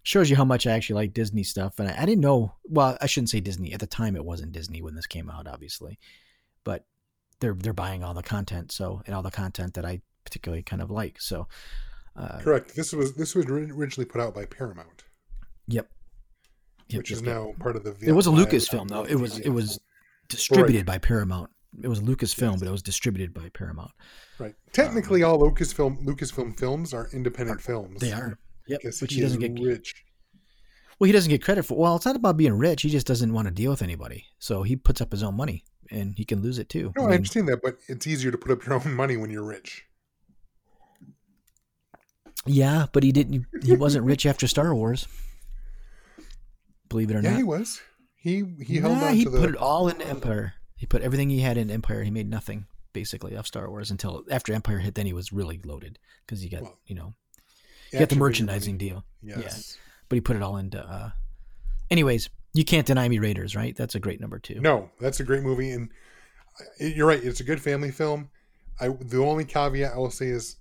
[0.03, 2.55] Shows you how much I actually like Disney stuff, and I, I didn't know.
[2.64, 4.17] Well, I shouldn't say Disney at the time.
[4.17, 5.99] It wasn't Disney when this came out, obviously,
[6.64, 6.85] but
[7.41, 8.73] they're they're buying all the content.
[8.73, 11.21] So and all the content that I particularly kind of like.
[11.21, 11.47] So,
[12.17, 12.75] uh, Correct.
[12.75, 15.05] This was this was originally put out by Paramount,
[15.67, 15.88] yep.
[16.88, 17.35] Yep, which yep, is yep.
[17.35, 17.95] now part of the.
[18.01, 19.05] It was a Lucasfilm though.
[19.05, 19.79] It was it was
[20.29, 21.51] distributed by Paramount.
[21.83, 22.59] It was Lucasfilm, Yes.
[22.61, 23.91] but it was distributed by Paramount.
[24.39, 24.51] Right.
[24.51, 28.01] Um, Technically, all Lucasfilm Lucasfilm films are independent films.
[28.01, 28.39] They are.
[28.67, 28.81] Yep.
[28.81, 29.95] Because But he, he doesn't get rich.
[30.99, 31.07] well.
[31.07, 31.77] He doesn't get credit for.
[31.77, 32.83] Well, it's not about being rich.
[32.83, 34.25] He just doesn't want to deal with anybody.
[34.39, 36.93] So he puts up his own money, and he can lose it too.
[36.97, 39.17] No, I I mean, understand that, but it's easier to put up your own money
[39.17, 39.85] when you're rich.
[42.47, 43.47] yeah, but he didn't.
[43.63, 45.07] He wasn't rich after Star Wars.
[46.89, 47.37] Believe it or Yeah, not.
[47.37, 47.81] he was.
[48.17, 49.31] He he held Nah, on he the.
[49.31, 50.55] put it all in Empire.
[50.79, 52.03] He put everything he had in Empire.
[52.03, 54.95] He made nothing basically off Star Wars until after Empire hit.
[54.95, 57.14] Then he was really loaded because he got Well, you know
[57.91, 59.05] he got the merchandising deal.
[59.23, 59.77] Yes.
[60.09, 60.79] but he put it all into.
[60.81, 61.11] uh
[61.91, 63.75] Anyways, you can't deny me Raiders, right?
[63.77, 64.61] That's a great number two.
[64.61, 65.91] No, that's a great movie, and
[66.61, 67.23] uh, you're right.
[67.23, 68.31] It's a good family film.
[68.81, 70.57] I the only caveat I will say is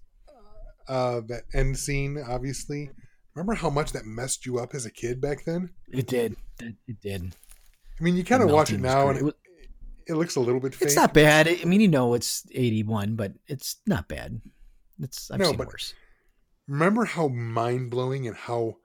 [0.88, 2.18] uh, that end scene.
[2.28, 2.90] Obviously,
[3.36, 5.70] remember how much that messed you up as a kid back then.
[5.92, 6.36] It did.
[6.60, 7.36] It, did.
[8.00, 9.34] I mean, you kind of watch it now, and It it, was-
[10.08, 10.88] it looks a little bit fake.
[10.88, 11.48] It's not bad.
[11.48, 14.42] I mean, you know, it's eighty-one, but it's not bad.
[15.02, 15.94] It's I've No, seen but- worse.
[16.68, 18.78] Remember how mind blowing and how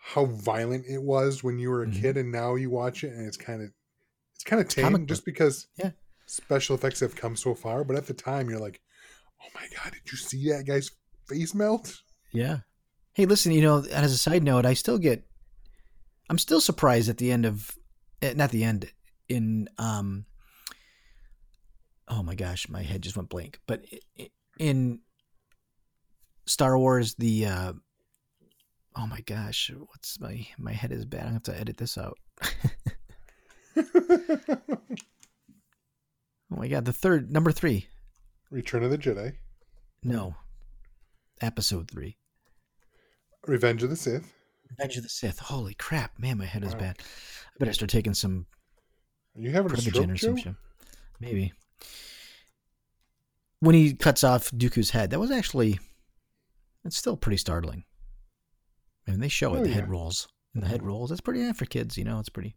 [0.00, 2.00] how violent it was when you were a Mhm.
[2.00, 3.70] kid, and now you watch it and it's kind of
[4.34, 5.90] it's kind of tame just because Yeah.
[6.26, 7.82] special effects have come so far.
[7.84, 8.80] But at the time, you're like,
[9.42, 10.92] oh my god, did you see that guy's
[11.26, 12.02] face melt?
[12.32, 12.60] Yeah.
[13.14, 15.26] Hey, listen, you know, as a side note, I still get,
[16.30, 17.76] I'm still surprised at the end of,
[18.22, 18.92] eh, not the end,
[19.28, 20.24] in, um,
[22.08, 23.58] oh my gosh, my head just went blank.
[23.66, 23.84] But
[24.58, 25.00] in
[26.46, 27.72] Star Wars, the, uh,
[28.96, 31.26] oh my gosh, what's my, my head is bad.
[31.26, 32.18] I have to edit this out.
[36.50, 37.86] Oh my God, the third, number three.
[38.50, 39.34] Return of the Jedi,
[40.02, 40.34] No,
[41.42, 42.16] episode three.
[43.46, 44.32] Revenge of the Sith.
[44.70, 45.38] Revenge of the Sith.
[45.38, 46.78] Holy crap, man, my head is Wow.
[46.80, 46.96] bad.
[47.00, 48.46] I better start taking some
[49.36, 50.54] Are you having a Privigen stroke, or some shit.
[51.20, 51.52] Maybe.
[53.60, 55.80] When he cuts off Dooku's head, that was actually
[56.84, 57.84] it's still pretty startling.
[59.06, 59.74] I mean, they show it, Oh, the yeah.
[59.76, 60.28] head rolls.
[60.54, 61.10] And the head rolls.
[61.10, 62.56] That's pretty yeah, for kids, you know, it's pretty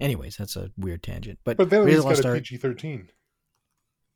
[0.00, 1.38] anyways, that's a weird tangent.
[1.44, 3.08] But, But then at least got a PG thirteen.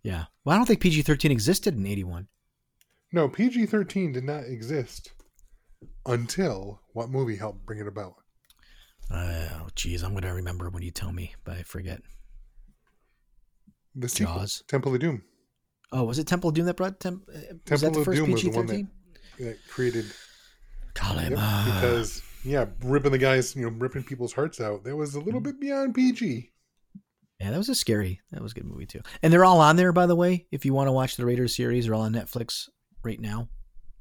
[0.03, 0.25] yeah.
[0.45, 2.29] Well, I don't think PG thirteen existed in eighty one.
[3.13, 5.13] No, PG thirteen did not exist
[6.07, 8.15] until what movie helped bring it about?
[9.11, 12.03] Oh geez, I'm gonna remember when you tell me, but I forget.
[13.95, 14.63] The sequel, Jaws.
[14.69, 15.23] Temple of Doom,
[15.91, 18.05] Oh, was it Temple of Doom that brought Temp- uh, was that Temple the of
[18.05, 18.87] first Doom was the one that-
[19.39, 20.05] that created
[20.95, 21.31] Kalima.
[21.31, 24.85] Yep, because yeah, ripping the guys, you know, ripping people's hearts out.
[24.85, 26.51] That was a little bit beyond PG.
[27.41, 28.21] Yeah, that was a scary.
[28.33, 29.01] That was a good movie too.
[29.23, 30.47] And they're all on there, by the way.
[30.51, 32.69] If you want to watch the Raiders series, they're all on Netflix
[33.05, 33.49] right now.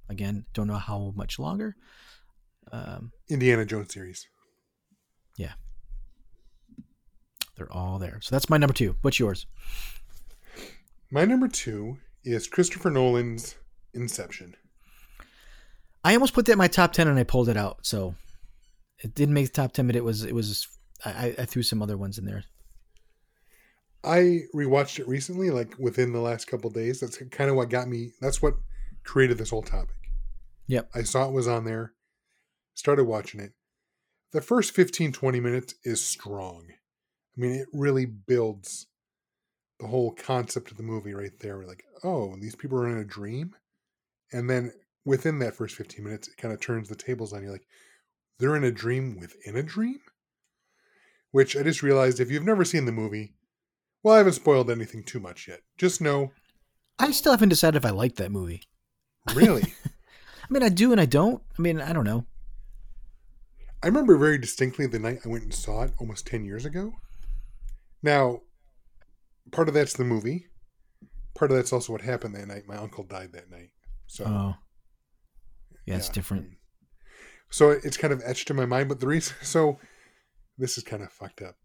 [0.10, 1.76] Again, don't know how much longer.
[2.72, 4.28] Um, Indiana Jones series.
[7.58, 8.20] They're all there.
[8.22, 8.96] So that's my number two.
[9.02, 9.46] What's yours?
[11.12, 13.56] My number two is Christopher Nolan's
[13.94, 14.56] Inception.
[16.04, 17.80] I almost put that in my top ten, and I pulled it out.
[17.86, 18.16] So
[19.00, 20.24] it didn't make the top ten, but it was.
[20.24, 20.68] It was.
[21.04, 22.44] I, I threw some other ones in there.
[24.04, 27.00] I rewatched it recently, like within the last couple days.
[27.00, 28.12] That's kind of what got me.
[28.22, 28.56] That's what
[29.04, 29.96] created this whole topic.
[30.68, 30.90] Yep.
[30.94, 31.94] I saw it was on there,
[32.74, 33.54] started watching it.
[34.34, 36.68] The first 15, 20 minutes is strong.
[37.38, 38.88] I mean, it really builds
[39.80, 41.58] the whole concept of the movie right there.
[41.58, 43.56] We're like, oh, these people are in a dream.
[44.32, 44.72] And then
[45.06, 47.68] within that first 15 minutes, it kind of turns the tables on you like,
[48.40, 50.00] they're in a dream within a dream?
[51.32, 53.34] Which I just realized if you've never seen the movie,
[54.04, 55.62] well, I haven't spoiled anything too much yet.
[55.78, 56.32] Just know,
[57.00, 58.64] I still haven't decided if I like that movie.
[59.36, 59.74] really.
[59.86, 61.44] I mean, I do and I don't.
[61.58, 62.26] I mean, I don't know.
[63.84, 66.94] I remember very distinctly the night I went and saw it almost 10 years ago.
[68.04, 68.42] Now,
[69.52, 70.48] part of that's the movie.
[71.36, 72.64] Part of that's also what happened that night.
[72.68, 73.70] My uncle died that night.
[74.08, 74.56] So, Oh,
[75.86, 76.48] yeah, it's yeah, different.
[77.50, 78.90] So it's kind of etched in my mind.
[78.90, 79.80] But the reason, so
[80.58, 81.56] this is kind of fucked up.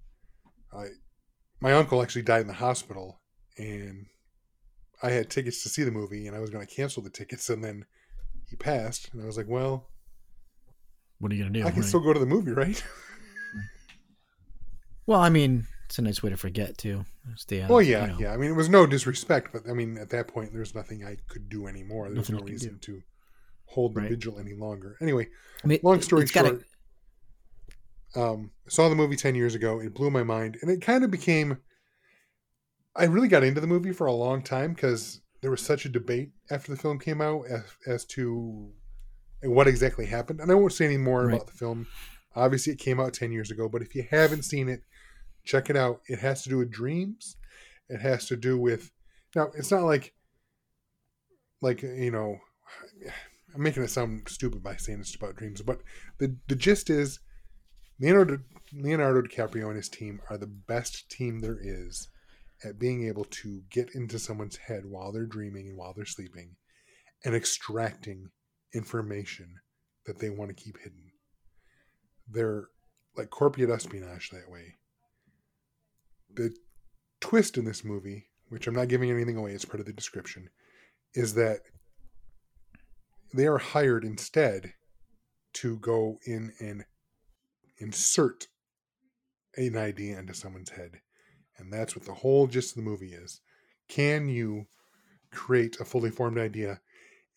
[0.72, 0.86] I,
[1.60, 3.20] my uncle actually died in the hospital,
[3.58, 4.06] and
[5.02, 7.50] I had tickets to see the movie and I was going to cancel the tickets
[7.50, 7.84] and then
[8.48, 9.88] he passed and I was like, well,
[11.18, 11.66] What are you gonna do?
[11.66, 11.88] I can right?
[11.88, 12.82] still go to the movie, right?
[15.06, 17.04] Well, I mean, it's a nice way to forget too.
[17.36, 17.68] Stay out.
[17.68, 18.18] well, of, yeah, you know.
[18.18, 18.32] yeah.
[18.32, 21.18] I mean, it was no disrespect, but I mean, at that point, there's nothing I
[21.28, 22.06] could do anymore.
[22.06, 23.02] There's Nothing no reason to
[23.66, 24.08] hold the Right.
[24.08, 24.96] vigil any longer.
[25.02, 25.28] Anyway,
[25.62, 26.64] I mean, long story it's gotta- short,
[28.14, 29.80] um, saw the movie 10 years ago.
[29.80, 30.56] It blew my mind.
[30.62, 31.58] And it kind of became.
[32.96, 35.90] I really got into the movie for a long time because there was such a
[35.90, 38.70] debate after the film came out as, as to
[39.42, 40.40] what exactly happened.
[40.40, 41.34] And I won't say any more Right.
[41.34, 41.86] about the film.
[42.34, 44.82] Obviously, it came out 10 years ago, but if you haven't seen it,
[45.44, 46.00] check it out.
[46.06, 47.36] It has to do with dreams.
[47.88, 48.90] It has to do with.
[49.34, 50.14] Now, it's not like.
[51.60, 52.38] Like, you know.
[53.54, 55.82] I'm making it sound stupid by saying it's about dreams, but
[56.18, 57.20] the the gist is
[58.00, 58.38] Leonardo
[58.72, 62.08] Leonardo DiCaprio and his team are the best team there is
[62.64, 66.56] at being able to get into someone's head while they're dreaming and while they're sleeping
[67.24, 68.30] and extracting
[68.74, 69.54] information
[70.06, 71.12] that they want to keep hidden.
[72.28, 72.68] They're
[73.16, 74.76] like corporate espionage that way.
[76.34, 76.54] The
[77.20, 80.48] twist in this movie, which I'm not giving anything away, it's part of the description,
[81.14, 81.60] is that
[83.34, 84.74] they are hired instead
[85.54, 86.84] to go in and
[87.78, 88.48] insert
[89.56, 91.00] an idea into someone's head.
[91.58, 93.40] And that's what the whole gist of the movie is.
[93.88, 94.66] Can you
[95.30, 96.80] create a fully formed idea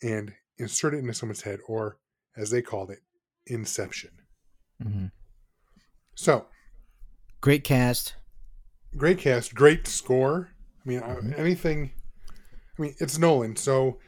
[0.01, 1.97] and insert it into someone's head, or
[2.37, 2.99] as they called it,
[3.45, 4.11] inception?
[4.81, 5.11] Mhm.
[6.15, 6.47] So,
[7.41, 8.15] Great cast.
[8.97, 10.51] Great cast, great score.
[10.85, 11.37] I mean, Mhm.
[11.37, 11.91] Anything.
[12.77, 13.55] I mean, it's Nolan.
[13.55, 13.99] So,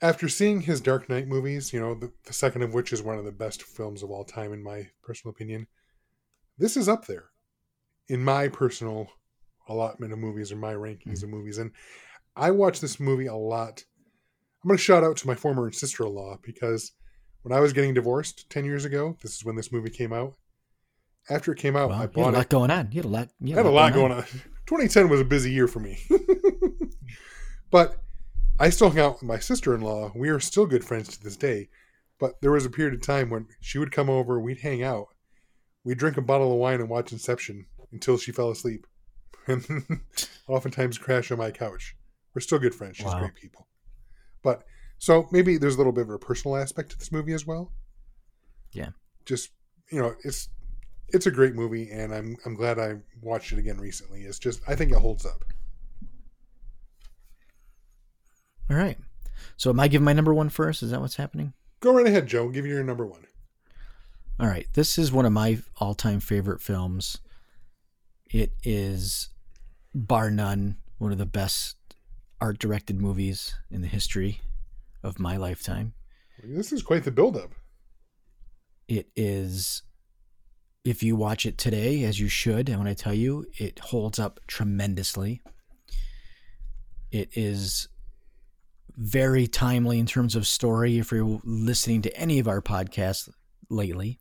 [0.00, 3.18] after seeing his Dark Knight movies, you know, the, the second of which is one
[3.18, 5.68] of the best films of all time, in my personal opinion,
[6.58, 7.30] this is up there
[8.08, 9.08] in my personal
[9.68, 11.58] allotment of movies or my rankings of movies.
[11.58, 11.70] And
[12.34, 13.84] I watch this movie a lot.
[14.62, 16.92] I'm going to shout out to my former sister in law because
[17.42, 20.34] when I was getting divorced 10 years ago, this is when this movie came out.
[21.30, 22.48] After it came out, Wow, I you had a lot it.
[22.48, 22.88] going on.
[22.92, 23.28] You had a lot.
[23.40, 24.22] You I had a lot going on.
[24.66, 25.98] 2010 was a busy year for me.
[27.70, 27.96] but
[28.58, 30.12] I still hung out with my sister in law.
[30.14, 31.68] We are still good friends to this day.
[32.18, 35.08] But there was a period of time when she would come over, we'd hang out,
[35.84, 38.86] we'd drink a bottle of wine and watch Inception until she fell asleep.
[39.48, 39.64] And
[40.46, 41.96] oftentimes crash on my couch.
[42.32, 42.96] We're still good friends.
[42.98, 43.18] She's Wow.
[43.18, 43.66] great people.
[44.44, 44.62] But
[45.00, 47.72] so maybe there's a little bit of a personal aspect to this movie as well.
[48.70, 48.90] Yeah.
[49.26, 49.50] Just
[49.90, 50.48] you know, it's
[51.12, 54.22] it's a great movie and I'm I'm glad I watched it again recently.
[54.22, 55.44] It's just I think it holds up.
[58.70, 58.98] All right.
[59.56, 60.82] So am I giving my number one first?
[60.82, 61.52] Is that what's happening?
[61.80, 62.48] Go right ahead, Joe.
[62.48, 63.26] Give you your number one.
[64.40, 64.66] All right.
[64.72, 67.18] This is one of my all-time favorite films.
[68.30, 69.28] It is,
[69.94, 71.76] bar none, one of the best
[72.40, 74.40] art-directed movies in the history
[75.02, 75.92] of my lifetime.
[76.42, 77.52] This is quite the buildup.
[78.88, 79.82] It is,
[80.84, 84.18] if you watch it today, as you should, and when I tell you, it holds
[84.18, 85.42] up tremendously.
[87.10, 87.88] It is
[88.96, 93.28] very timely in terms of story if you're listening to any of our podcasts
[93.70, 94.18] lately.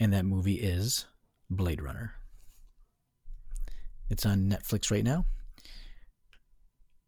[0.00, 1.06] And that movie is
[1.50, 2.14] Blade Runner.
[4.08, 5.26] It's on Netflix right now.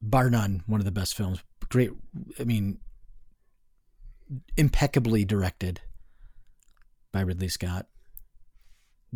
[0.03, 1.43] Bar none, one of the best films.
[1.71, 1.91] Great,
[2.39, 2.79] I mean,
[4.57, 5.81] impeccably directed
[7.13, 7.87] by Ridley Scott.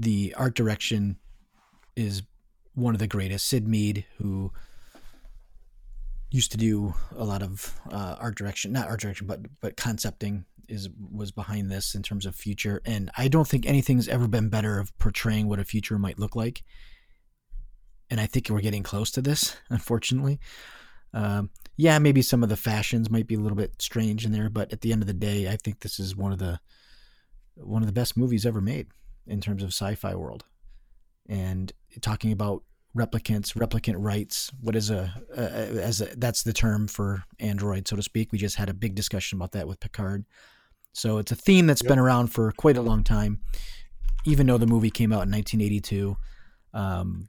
[0.00, 1.16] The art direction
[1.96, 2.22] is
[2.74, 3.46] one of the greatest.
[3.48, 4.52] Syd Mead, who
[6.30, 10.44] used to do a lot of uh, art direction, not art direction, but but concepting,
[10.68, 12.80] is was behind this in terms of future.
[12.84, 16.36] And I don't think anything's ever been better of portraying what a future might look
[16.36, 16.62] like.
[18.08, 20.38] And I think we're getting close to this, unfortunately.
[21.12, 24.50] Um, yeah, maybe some of the fashions might be a little bit strange in there,
[24.50, 26.60] but at the end of the day, I think this is one of the
[27.56, 28.86] one of the best movies ever made
[29.28, 30.44] in terms of sci-fi world.
[31.28, 32.62] And talking about
[32.96, 37.96] replicants, replicant rights, what is a, a as a, that's the term for android, so
[37.96, 38.32] to speak.
[38.32, 40.24] We just had a big discussion about that with Picard.
[40.92, 41.88] So it's a theme that's Yep.
[41.88, 43.40] been around for quite a long time,
[44.24, 46.16] even though the movie came out in 1982.
[46.74, 47.28] Um,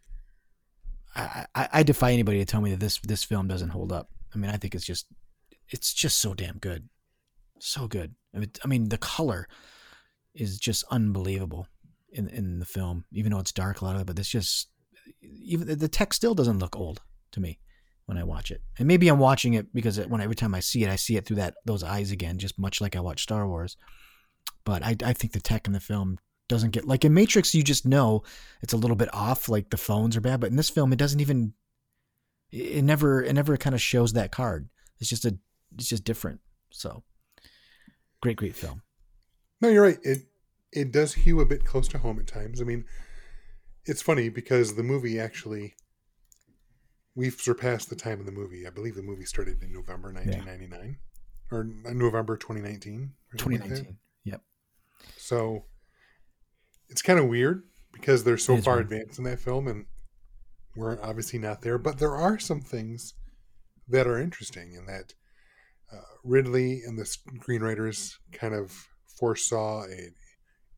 [1.16, 4.10] I, I, I defy anybody to tell me that this this film doesn't hold up.
[4.34, 5.08] I mean, I think it's just
[5.70, 6.90] it's just so damn good,
[7.60, 8.16] so good.
[8.34, 9.48] I mean, I mean the color
[10.34, 11.68] is just unbelievable
[12.12, 14.08] in in the film, even though it's dark a lot of it.
[14.08, 14.70] But it's just
[15.22, 17.02] even the text still doesn't look old
[17.32, 17.60] to me
[18.06, 18.62] when I watch it.
[18.78, 21.26] And maybe I'm watching it because when every time I see it, I see it
[21.26, 23.78] through that those eyes again, just much like I watch Star Wars.
[24.66, 27.54] But I I think the tech in the film doesn't get like in Matrix.
[27.54, 28.24] You just know
[28.62, 30.40] it's a little bit off, like the phones are bad.
[30.40, 31.54] But in this film, it doesn't even
[32.52, 34.70] It, it never it never kind of shows that card.
[35.00, 35.38] It's just a
[35.76, 36.40] it's just different.
[36.72, 37.04] So
[38.22, 38.82] great, great film.
[39.62, 40.00] No, you're right.
[40.04, 40.29] It
[40.72, 42.62] it does hew a bit close to home at times.
[42.62, 42.86] I mean,
[43.86, 45.76] it's funny because the movie actually
[47.16, 48.66] we've surpassed the time of the movie.
[48.66, 50.98] I believe the movie started in November 1999
[51.52, 51.64] or
[51.94, 53.12] November 2019.
[53.34, 53.76] or something like that.
[53.76, 53.98] 2019.
[54.26, 54.42] Yep.
[55.18, 55.66] So
[56.88, 58.86] it's kind of weird because they're so far weird.
[58.86, 59.86] advanced in that film and
[60.76, 61.78] we're obviously not there.
[61.78, 63.16] But there are some things
[63.88, 65.14] that are interesting in that
[65.92, 68.88] uh, Ridley and the screenwriters kind of
[69.20, 70.14] foresaw an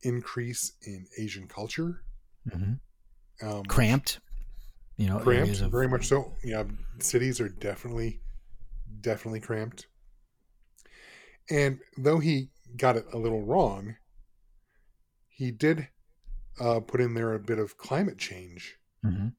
[0.02, 2.02] increase in Asian culture.
[2.50, 2.74] hmm
[3.42, 4.20] Um, Cramped.
[4.96, 6.36] You know, cramped, of- very much so.
[6.44, 6.64] Yeah,
[6.98, 8.20] cities are definitely,
[9.00, 9.86] definitely cramped.
[11.50, 13.96] And though he got it a little wrong,
[15.28, 15.88] he did
[16.60, 19.34] uh, put in there a bit of climate change, Mhm.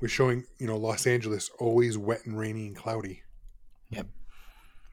[0.00, 3.22] with showing you know Los Angeles always wet and rainy and cloudy.
[3.88, 4.06] Yep.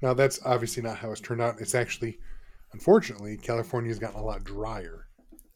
[0.02, 1.60] Now that's obviously not how it's turned out.
[1.60, 2.18] It's actually,
[2.72, 5.07] unfortunately, California's gotten a lot drier.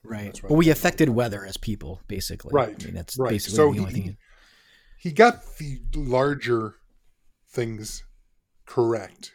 [0.04, 0.40] Right.
[0.42, 2.52] But we affected weather as people, basically.
[2.54, 3.30] Right, I mean, that's right.
[3.30, 4.18] basically So the only he- thing.
[5.00, 6.76] he got the larger
[7.50, 8.04] things
[8.66, 9.34] correct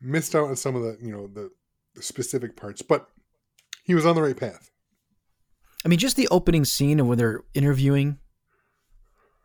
[0.00, 1.48] missed out on some of the you know the,
[1.94, 3.06] the specific parts but
[3.84, 4.70] he was on the right path
[5.82, 8.18] I mean, just the opening scene of when they're interviewing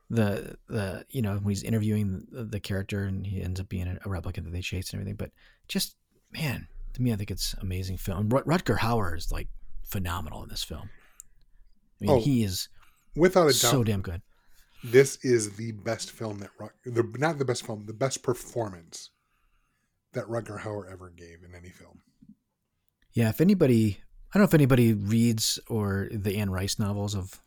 [0.10, 3.88] the the you know when he's interviewing the, the character and he ends up being
[3.88, 5.16] a, a replicant that they chase and everything.
[5.18, 5.32] But
[5.68, 5.96] just
[6.32, 8.30] man, to me, I think it's amazing film.
[8.30, 9.48] Rut- Rutger Hauer is like
[9.90, 10.90] phenomenal in this film.
[12.02, 12.70] I mean, Oh, he is
[13.16, 14.22] without a doubt so damn good.
[14.84, 16.52] this is the best film that
[16.86, 19.10] the not the best film the best performance
[20.14, 22.00] that Rutger Hauer ever gave in any film
[23.14, 24.00] Yeah, if anybody,
[24.34, 27.42] I don't know if anybody reads or the Anne Rice novels of,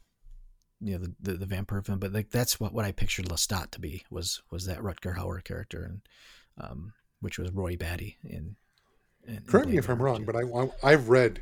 [0.81, 3.71] you know, the the, the vampire film, but like that's what, what I pictured Lestat
[3.73, 6.01] to be was was that Rutger Hauer character, and
[6.61, 8.57] um, which was Roy Batty in.
[9.27, 10.43] in correct me if I'm wrong but I
[10.85, 11.41] I've read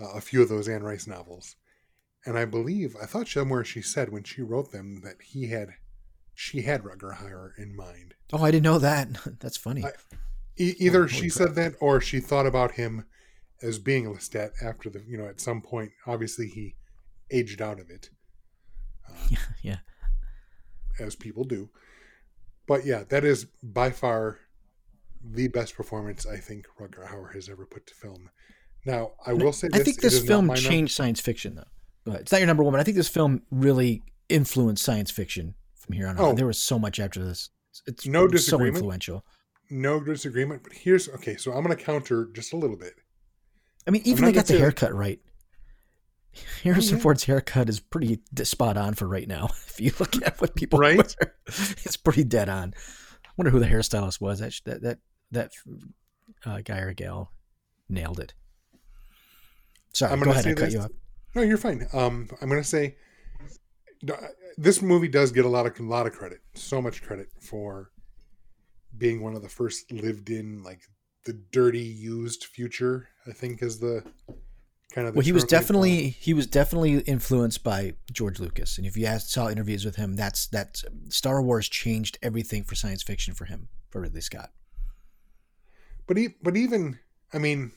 [0.00, 1.56] uh, a few of those Anne Rice novels
[2.26, 5.70] and I believe I thought somewhere she said when she wrote them that he had
[6.34, 9.08] she had Rutger Hauer in mind oh, I didn't know that.
[9.40, 9.84] that's funny.
[9.84, 9.92] I-
[10.60, 13.04] E- either Holy she said that or she thought about him
[13.62, 16.74] as being a Lestat after the, you know, at some point, obviously he
[17.30, 18.10] aged out of it,
[19.08, 19.76] uh, yeah, yeah.
[20.98, 21.70] as people do.
[22.66, 24.38] But yeah, that is by far
[25.22, 28.30] the best performance I think Rutger Hauer has ever put to film.
[28.86, 31.54] Now, I will say I this, think this film changed science fiction,
[32.06, 32.12] though.
[32.14, 35.94] It's not your number one, but I think this film really influenced science fiction from
[35.94, 36.22] here on out.
[36.24, 36.32] Oh.
[36.34, 37.50] There was so much after this.
[37.86, 38.76] It's No so disagreement.
[38.76, 39.24] influential.
[39.70, 41.36] no disagreement, but here's okay.
[41.36, 42.94] So I'm going to counter just a little bit.
[43.86, 45.20] I mean, even they got the say- haircut right.
[46.62, 47.02] Harrison yeah.
[47.02, 49.48] Ford's haircut is pretty spot on for right now.
[49.78, 50.96] If you look at what people Right?
[50.96, 52.74] wear, it's pretty dead on.
[53.24, 54.40] I wonder who the hairstylist was.
[54.40, 54.98] That that that
[55.30, 55.52] that
[56.44, 57.32] uh, guy or gal
[57.88, 58.34] nailed it.
[59.92, 60.46] Sorry, I'm go ahead.
[60.46, 60.74] I cut this.
[60.74, 60.90] you off.
[61.34, 61.86] No, you're fine.
[61.92, 62.96] Um, I'm going to say
[64.56, 67.90] this movie does get a lot of a lot of credit, so much credit for
[68.96, 70.80] being one of the first lived in like
[71.24, 73.08] the dirty used future.
[73.26, 74.02] I think is the
[74.92, 75.60] kind of the Well, he was term they call it.
[75.60, 79.96] definitely he was definitely influenced by George Lucas, and if you asked, saw interviews with
[79.96, 84.50] him, that's that Star Wars changed everything for science fiction for him for Ridley Scott.
[86.06, 86.98] But he, but even
[87.32, 87.72] I mean,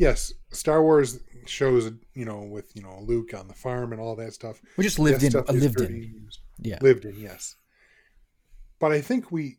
[0.00, 4.16] yes, Star Wars shows you know with you know Luke on the farm and all
[4.16, 4.60] that stuff.
[4.76, 6.28] We just lived That in uh, lived in,
[6.58, 6.78] yeah.
[6.82, 7.56] lived in yes
[8.78, 9.58] but i think we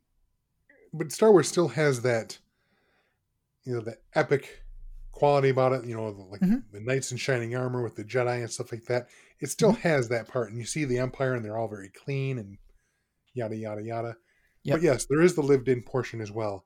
[0.94, 2.38] but star wars still has that
[3.66, 4.64] you know the epic
[5.12, 6.64] quality about it you know like Mhm.
[6.72, 9.88] the knights in shining armor with the jedi and stuff like that it still Mm-hmm.
[9.88, 12.58] has that part and you see the empire and they're all very clean and
[13.34, 14.16] yada yada yada
[14.64, 14.76] Yep.
[14.78, 16.66] but yes there is the lived in portion as well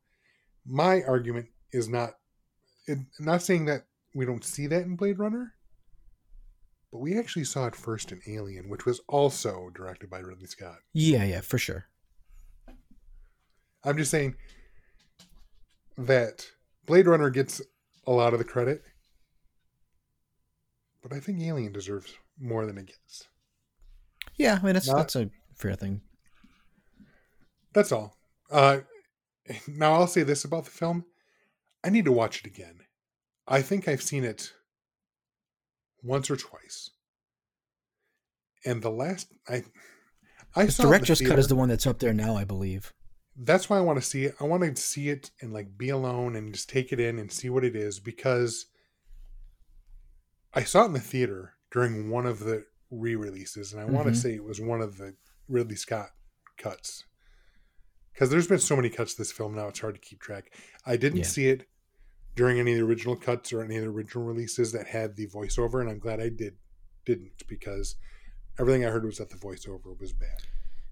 [0.65, 2.11] my argument is not
[2.87, 5.53] it, not saying that we don't see that in blade runner
[6.91, 10.77] but we actually saw it first in alien which was also directed by ridley scott
[10.93, 11.85] Yeah, yeah, for sure.
[13.83, 14.35] I'm just saying
[15.97, 16.47] that
[16.87, 17.61] Blade Runner gets
[18.07, 18.81] a lot of the credit,
[21.03, 23.27] but I think Alien deserves more than it gets.
[24.37, 26.01] Yeah, I mean that's Not- that's a fair thing.
[27.73, 28.17] That's all.
[28.49, 28.79] Uh,
[29.67, 31.05] now I'll say this about the film:
[31.85, 32.79] I need to watch it again.
[33.47, 34.51] I think I've seen it
[36.03, 36.89] once or twice,
[38.65, 39.63] and the last I
[40.55, 42.43] I The saw in the director's cut is the one that's up there now, I
[42.43, 42.91] believe.
[43.37, 44.35] that's why I want to see it.
[44.39, 47.31] I want to see it and like be alone and just take it in and
[47.31, 48.65] see what it is because
[50.53, 54.11] I saw it in the theater during one of the re-releases and I want to
[54.13, 54.19] mm-hmm.
[54.21, 55.15] say it was one of the
[55.49, 56.09] Ridley Scott
[56.57, 57.03] cuts
[58.13, 60.53] because there's been so many cuts to this film now it's hard to keep track.
[60.85, 61.25] I didn't Yeah.
[61.25, 61.67] see it
[62.35, 65.27] during any of the original cuts or any of the original releases that had the
[65.27, 66.55] voiceover, and I'm glad I did
[67.05, 67.95] didn't because
[68.59, 70.41] everything I heard was that the voiceover was bad.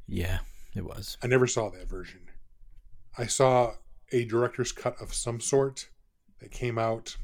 [0.08, 0.40] Yeah,
[0.76, 1.18] it was.
[1.24, 2.22] I never saw that version.
[3.18, 3.74] I saw
[4.12, 5.90] a director's cut of some sort
[6.40, 7.18] that came out,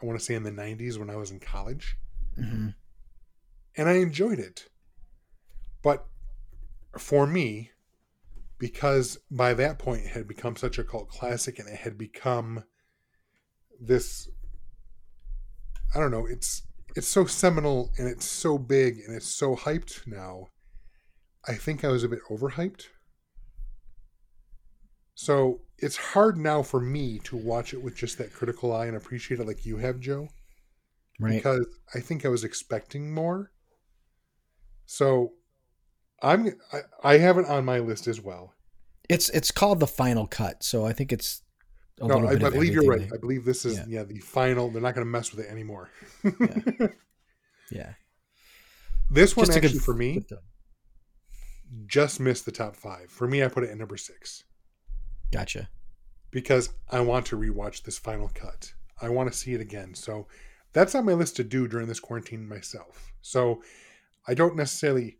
[0.00, 1.96] I want to say in the 90s when I was in college,
[2.36, 2.68] hmm
[3.76, 4.68] and I enjoyed it.
[5.82, 6.04] But
[6.98, 7.70] for me,
[8.58, 12.64] because by that point it had become such a cult classic and it had become
[13.80, 14.28] this
[15.94, 16.62] I don't know, it's
[16.96, 20.48] it's so seminal and it's so big and it's so hyped now.
[21.48, 22.86] I think I was a bit overhyped.
[25.14, 28.96] So it's hard now for me to watch it with just that critical eye and
[28.96, 30.28] appreciate it like you have, Joe
[31.20, 31.34] Right.
[31.36, 33.52] because I think I was expecting more.
[34.86, 35.32] So
[36.22, 38.54] I'm I, I have it on my list as well.
[39.08, 41.42] It's it's called the final cut, so I think it's
[42.00, 42.96] no, I, I believe you're right.
[42.96, 43.84] everything I believe this is Yeah.
[43.88, 44.02] yeah.
[44.04, 44.70] the final.
[44.70, 45.90] They're not going to mess with it anymore.
[46.22, 46.96] there.
[47.72, 47.92] Yeah.
[49.10, 50.26] this one Just actually for me
[51.86, 53.10] just missed the top five.
[53.10, 54.42] For me, I put it at number six
[55.32, 55.68] Gotcha.
[56.32, 58.72] because I want to rewatch this final cut.
[59.00, 59.94] I want to see it again.
[59.94, 60.26] So
[60.72, 63.12] that's on my list to do during this quarantine myself.
[63.22, 63.62] So
[64.26, 65.16] I don't necessarily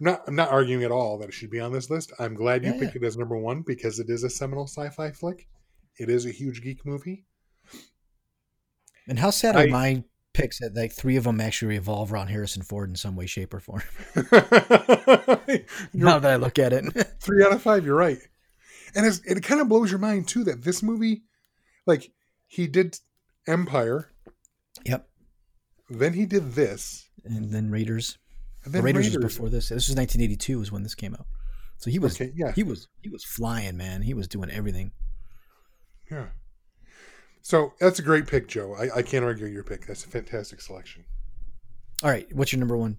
[0.00, 2.12] I'm not I'm not arguing at all that it should be on this list.
[2.18, 5.12] I'm glad you Yeah, picked it as number one because it is a seminal sci-fi
[5.12, 5.46] flick.
[5.98, 7.26] It is a huge geek movie.
[9.08, 12.28] And how sad I- are my picks that like three of them actually revolve around
[12.28, 13.82] Harrison Ford in some way, shape, or form?
[15.92, 16.84] Now that I look at it.
[17.20, 17.84] three out of five.
[17.84, 18.18] You're right,
[18.94, 21.22] and it's, it kind of blows your mind too that this movie,
[21.86, 22.10] like
[22.46, 22.98] he did
[23.46, 24.10] Empire,
[24.84, 25.08] yep.
[25.90, 28.18] then he did this, And then Raiders.
[28.64, 29.22] and then Raiders, Raiders.
[29.24, 29.68] was before this.
[29.68, 31.26] This was 1982 was when this came out.
[31.78, 32.52] So he was Okay, yeah.
[32.52, 34.02] he was he was flying, man.
[34.02, 34.92] He was doing everything.
[36.12, 36.26] Yeah.
[37.40, 38.74] So that's a great pick, Joe.
[38.74, 39.86] I, I can't argue your pick.
[39.86, 41.04] That's a fantastic selection.
[42.02, 42.98] All right, what's your number one?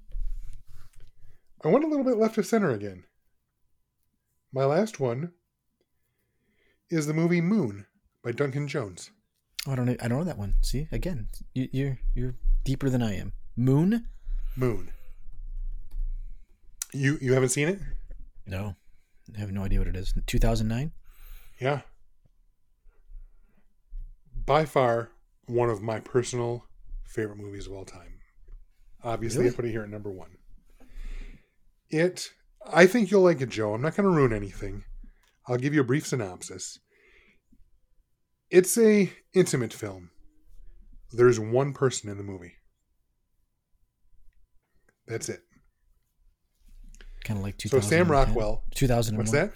[1.64, 3.04] I went a little bit left of center again.
[4.52, 5.32] My last one
[6.90, 7.86] is the movie Moon
[8.24, 9.12] by Duncan Jones.
[9.68, 10.56] Oh, I don't know, I don't know that one.
[10.62, 12.36] See again, you, you're you're
[12.66, 13.34] deeper than I am.
[13.56, 14.08] Moon?
[14.56, 14.92] Moon.
[16.92, 17.80] You you haven't seen it?
[18.46, 18.76] No,
[19.36, 20.14] I have no idea what it is.
[20.28, 20.92] 2009.
[21.60, 21.82] Yeah.
[24.46, 25.10] By far
[25.46, 26.66] one of my personal
[27.06, 28.20] favorite movies of all time.
[29.04, 29.54] Obviously, Really?
[29.54, 30.38] I put it here at number one.
[31.90, 32.32] It,
[32.72, 33.74] I think you'll like it, Joe.
[33.74, 34.84] I'm not going to ruin anything.
[35.48, 36.80] I'll give you a brief synopsis.
[38.50, 40.10] It's a intimate film.
[41.12, 42.54] There's one person in the movie.
[45.08, 45.42] That's it.
[47.24, 48.64] Kind of like So Sam Rockwell.
[48.76, 49.18] 2001.
[49.18, 49.54] What's that?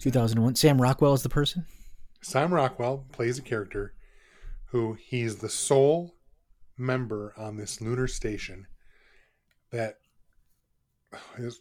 [0.00, 0.54] 2001.
[0.56, 1.66] Sam Rockwell is the person.
[2.24, 3.92] Sam Rockwell plays a character
[4.68, 6.16] who he's the sole
[6.74, 8.66] member on this lunar station
[9.70, 9.98] that
[11.36, 11.60] is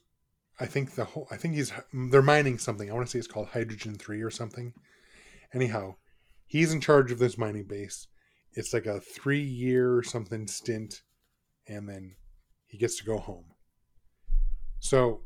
[0.61, 2.89] I think the whole I think he's they're mining something.
[2.89, 4.73] I want to say it's called hydrogen 3 or something.
[5.53, 5.95] Anyhow,
[6.45, 8.07] he's in charge of this mining base.
[8.53, 11.01] It's like a 3 year something stint
[11.67, 12.15] and then
[12.67, 13.47] he gets to go home.
[14.79, 15.23] So,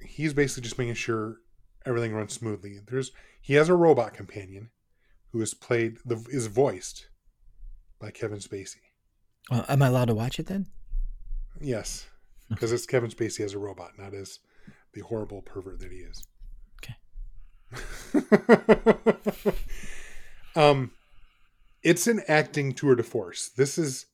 [0.00, 1.40] he's basically just making sure
[1.84, 2.78] everything runs smoothly.
[2.86, 3.12] There's
[3.42, 4.70] he has a robot companion
[5.32, 7.08] who is played the is voiced
[8.00, 8.76] by Kevin Spacey.
[9.50, 10.66] Uh, am I allowed to watch it then?
[11.60, 12.06] Yes,
[12.48, 14.38] because it's Kevin Spacey as a robot, not as
[14.92, 16.24] the horrible pervert that he is.
[16.82, 16.94] Okay.
[20.56, 20.92] um,
[21.82, 23.48] it's an acting tour de force.
[23.48, 24.06] This is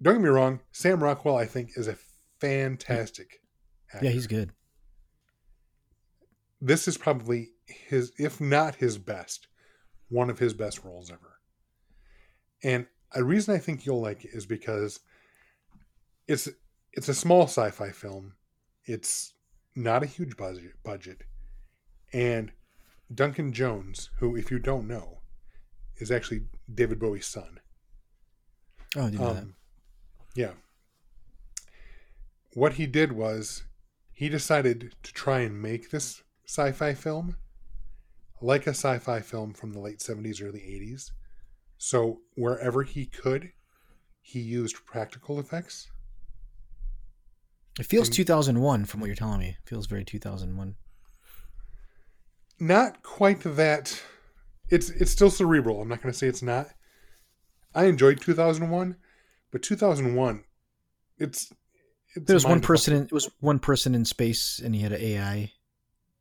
[0.00, 0.60] don't get me wrong.
[0.70, 1.96] Sam Rockwell, I think, is a
[2.40, 3.40] fantastic.
[3.92, 4.06] Actor.
[4.06, 4.52] Yeah, he's good.
[6.60, 9.48] this is probably his if not his best
[10.08, 11.40] one of his best roles ever.
[12.62, 15.00] And a reason i think you'll like it is because
[16.26, 16.46] it's
[16.92, 18.34] it's a small sci-fi film.
[18.84, 19.32] It's
[19.74, 21.22] not a huge budget budget.
[22.12, 22.52] And
[23.14, 25.20] duncan jones who if you don't know
[25.96, 26.42] is actually
[26.72, 27.60] david bowie's son.
[28.96, 29.42] Oh, I didn't know that.
[29.42, 29.54] um,
[30.34, 30.52] yeah.
[32.54, 33.64] What he did was
[34.12, 37.36] he decided to try and make this sci fi film
[38.40, 41.10] like a sci fi film from the late 70s, early 80s.
[41.76, 43.52] So wherever he could,
[44.20, 45.88] he used practical effects.
[47.78, 48.10] It feels mm.
[48.10, 49.48] and- 2001 from what you're telling me.
[49.48, 50.74] It feels very 2001.
[52.60, 54.02] Not quite that.
[54.68, 55.80] It's it's still cerebral.
[55.80, 56.66] I'm not going to say it's not.
[57.74, 58.96] I enjoyed 2001,
[59.52, 60.42] but 2001,
[61.18, 61.52] it's.
[62.16, 62.96] it's There was one person.
[62.96, 65.52] In, it was one person in space, and he had an AI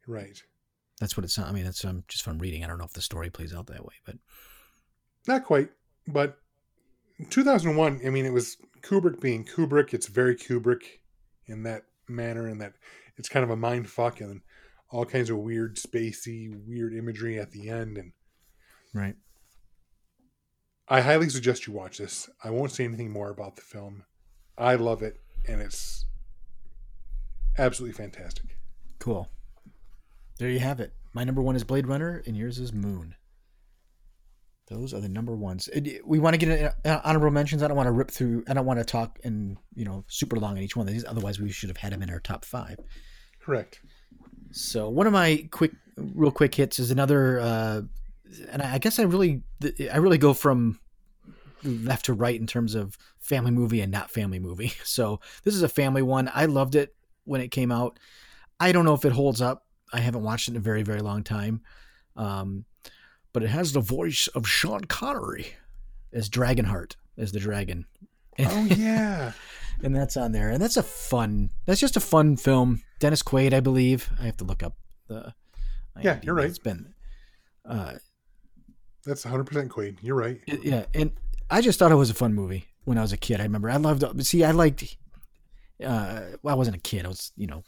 [0.08, 0.42] Right.
[1.00, 1.38] That's what it's.
[1.38, 2.64] I mean, that's um, just from reading.
[2.64, 4.16] I don't know if the story plays out that way, but
[5.28, 5.70] Not quite,
[6.08, 6.38] but
[7.30, 9.94] 2001, I mean, it was Kubrick being Kubrick.
[9.94, 10.84] It's very Kubrick
[11.46, 12.74] in that manner, and that
[13.18, 14.42] it's kind of a mind fuck and
[14.90, 17.98] all kinds of weird, spacey, weird imagery at the end.
[17.98, 18.14] And
[18.94, 19.16] right.
[20.88, 22.30] I highly suggest you watch this.
[22.44, 24.04] I won't say anything more about the film.
[24.58, 26.06] I love it, and it's
[27.58, 28.58] absolutely fantastic.
[29.00, 29.30] Cool.
[30.38, 30.94] There you have it.
[31.14, 33.16] My number one is Blade Runner, and yours is Moon.
[34.68, 35.70] Those are the number ones.
[36.04, 37.64] We want to get uh, honorable mentions.
[37.64, 38.44] I don't want to rip through.
[38.50, 41.06] I don't want to talk and you know super long on each one of these.
[41.06, 42.78] Otherwise, we should have had them in our top five.
[43.40, 43.80] Correct.
[44.52, 47.82] So one of my quick, real quick hits is another, uh,
[48.50, 49.44] and I guess I really,
[49.92, 50.80] I really go from
[51.64, 54.74] left to right in terms of family movie and not family movie.
[54.84, 56.30] So this is a family one.
[56.34, 58.00] I loved it when it came out.
[58.60, 59.67] I don't know if it holds up.
[59.94, 61.62] I haven't watched it in a very, very long time.
[62.16, 62.66] Um,
[63.34, 65.54] but it has the voice of Sean Connery
[66.12, 67.86] as Dragonheart, as the dragon.
[68.40, 69.34] Oh yeah.
[69.84, 70.50] and that's on there.
[70.50, 71.52] And that's a fun.
[71.66, 72.82] That's just a fun film.
[73.00, 74.10] Dennis Quaid, I believe.
[74.20, 74.76] I have to look up
[75.08, 75.34] the.
[76.02, 76.48] Yeah, you're right.
[76.50, 76.94] It's been.
[77.66, 77.94] Uh,
[79.06, 79.98] That's 100% Quaid.
[80.02, 80.40] You're right.
[80.48, 81.12] it- yeah, and
[81.50, 83.40] I just thought it was a fun movie when I was a kid.
[83.40, 84.04] I remember I loved.
[84.26, 84.98] See, I liked.
[85.84, 87.06] Uh, well, I wasn't a kid.
[87.06, 87.64] I was, you know,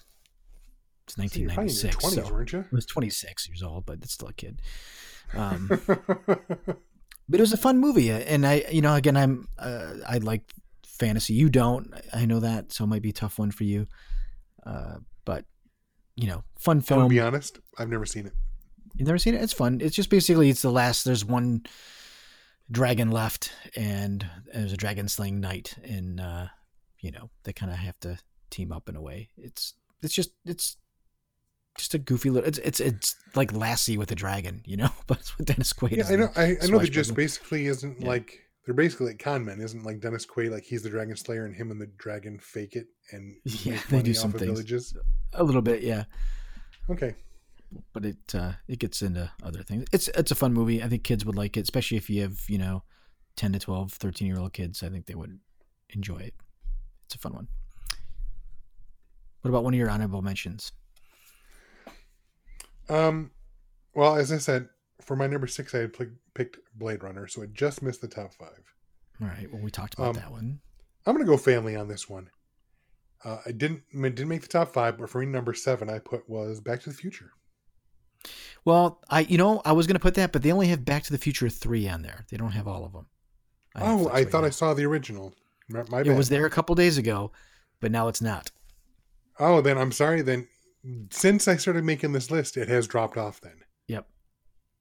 [1.18, 2.06] it's So you're probably in your 1996.
[2.06, 2.60] 20s, so weren't you?
[2.60, 4.62] I was 26 years old, but it's still a kid.
[5.34, 5.68] Um,
[6.28, 6.80] but
[7.32, 10.44] it was a fun movie, and I, you know, again, I'm, uh, I like
[10.86, 11.34] fantasy.
[11.34, 13.88] You don't, I know that, so it might be a tough one for you.
[14.66, 15.46] Uh, but
[16.16, 17.02] you know, fun film.
[17.02, 17.60] gonna be honest.
[17.78, 18.34] I've never seen it.
[18.96, 19.42] You've never seen it?
[19.42, 19.80] It's fun.
[19.82, 21.06] It's just basically it's the last.
[21.06, 21.64] There's one
[22.70, 26.48] dragon left, and there's a dragon slaying knight, and uh,
[27.00, 29.30] you know they kind of have to team up in a way.
[29.38, 30.78] It's it's just it's
[31.80, 32.48] just a goofy little.
[32.48, 35.98] It's it's it's like Lassie with a dragon, you know, but it's with Dennis Quaid.
[35.98, 36.30] Yeah, I know.
[36.36, 36.86] I, I know swashbuckler.
[36.88, 38.08] just basically isn't Yeah.
[38.08, 39.60] like they're basically like con men.
[39.62, 42.76] Isn't like Dennis Quaid like he's the dragon slayer and him and the dragon fake
[42.76, 44.44] it and Yeah, they do some things.
[44.52, 44.96] villages.
[45.34, 46.04] a little bit, yeah.
[46.90, 47.16] Okay,
[47.94, 49.86] but it uh, it gets into other things.
[49.92, 50.84] It's it's a fun movie.
[50.84, 52.84] I think kids would like it, especially if you have, you know,
[53.38, 54.84] 10 to 12, 13 year old kids.
[54.84, 55.40] I think they would
[55.90, 56.34] enjoy it.
[57.06, 57.48] It's a fun one.
[59.42, 60.72] What about one of your honorable mentions?
[62.90, 63.32] Um,
[63.94, 64.70] well, as I said,
[65.02, 68.08] for my number six, I had pl- picked Blade Runner, so it just missed the
[68.08, 68.64] top five.
[69.22, 69.52] All right.
[69.52, 70.60] Well, we talked about Um, that one.
[71.06, 72.30] I'm gonna go family on this one.
[73.24, 76.00] Uh, I didn't I didn't make the top five, but for me, number seven, I
[76.00, 77.32] put was Back to the Future.
[78.66, 81.04] Well, I you know I was going to put that, but they only have Back
[81.04, 82.26] to the Future three on there.
[82.30, 83.08] They don't have all of them.
[83.76, 85.34] I don't know if oh, I thought I saw the original.
[85.70, 86.18] My, my it bad.
[86.18, 87.32] was there a couple days ago,
[87.80, 88.52] but now it's not.
[89.40, 90.22] Oh, then I'm sorry.
[90.22, 90.48] Then
[91.12, 93.42] since I started making this list, it has dropped off.
[93.42, 94.08] Then Yep.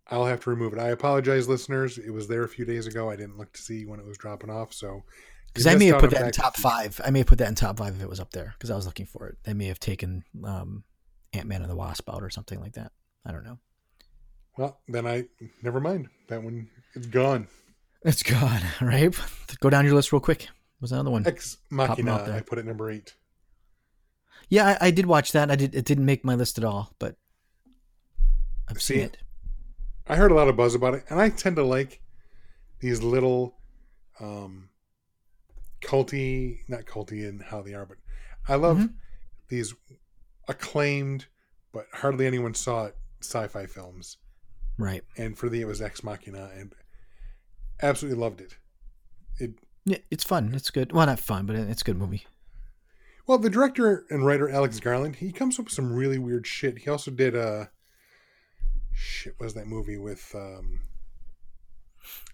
[0.08, 0.78] I'll have to remove it.
[0.78, 1.98] I apologize, listeners.
[1.98, 3.10] It was there a few days ago.
[3.10, 4.72] I didn't look to see when it was dropping off.
[4.72, 5.02] So
[5.48, 7.00] Because I may have put that in top five.
[7.04, 8.76] I may have put that in top five if it was up there because I
[8.76, 9.38] was looking for it.
[9.44, 10.84] They may have taken um,
[11.32, 12.92] Ant Man and the Wasp out or something like that.
[13.26, 13.58] I don't know.
[14.56, 15.26] Well, then I
[15.62, 16.08] never mind.
[16.28, 17.48] That one is gone.
[18.02, 18.60] It's gone.
[18.80, 19.14] Right.
[19.60, 20.48] Go down your list real quick.
[20.78, 21.26] What's another one?
[21.26, 22.32] Ex Machina.
[22.34, 23.14] I put it number eight.
[24.48, 25.50] Yeah, I, I did watch that.
[25.50, 25.74] I did.
[25.74, 27.16] It didn't make my list at all, but
[28.68, 29.18] I've See, seen it.
[30.06, 32.00] I heard a lot of buzz about it, and I tend to like
[32.80, 33.56] these little
[34.20, 34.70] um
[35.82, 37.98] culty, not culty in how they are, but
[38.48, 38.94] I love Mhm.
[39.48, 39.74] these
[40.48, 41.26] acclaimed
[41.72, 44.16] but hardly anyone saw it sci-fi films.
[44.78, 45.04] Right.
[45.18, 46.74] And for the it was Ex Machina, and
[47.82, 48.56] absolutely loved it.
[49.38, 50.54] It Yeah, it's fun.
[50.54, 50.92] It's good.
[50.92, 52.26] Well, not fun, but it's a good movie.
[53.28, 56.78] Well, the director and writer Alex Garland, he comes up with some really weird shit.
[56.78, 57.70] He also did a
[58.94, 59.34] shit.
[59.36, 60.80] What was that movie with um,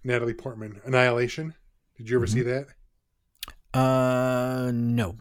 [0.04, 0.80] Natalie Portman?
[0.84, 1.54] Annihilation.
[1.98, 2.66] Did you ever see that?
[3.74, 5.16] Uh, no.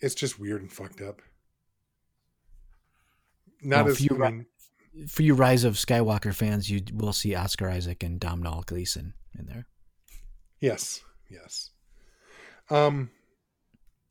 [0.00, 1.22] It's just weird and fucked up.
[3.62, 4.46] Not Well, as you I mean,
[5.06, 9.46] For you Rise of Skywalker fans, you will see Oscar Isaac and Domhnall Gleeson in
[9.46, 9.68] there.
[10.60, 11.70] yes, yes.
[12.70, 13.10] Um,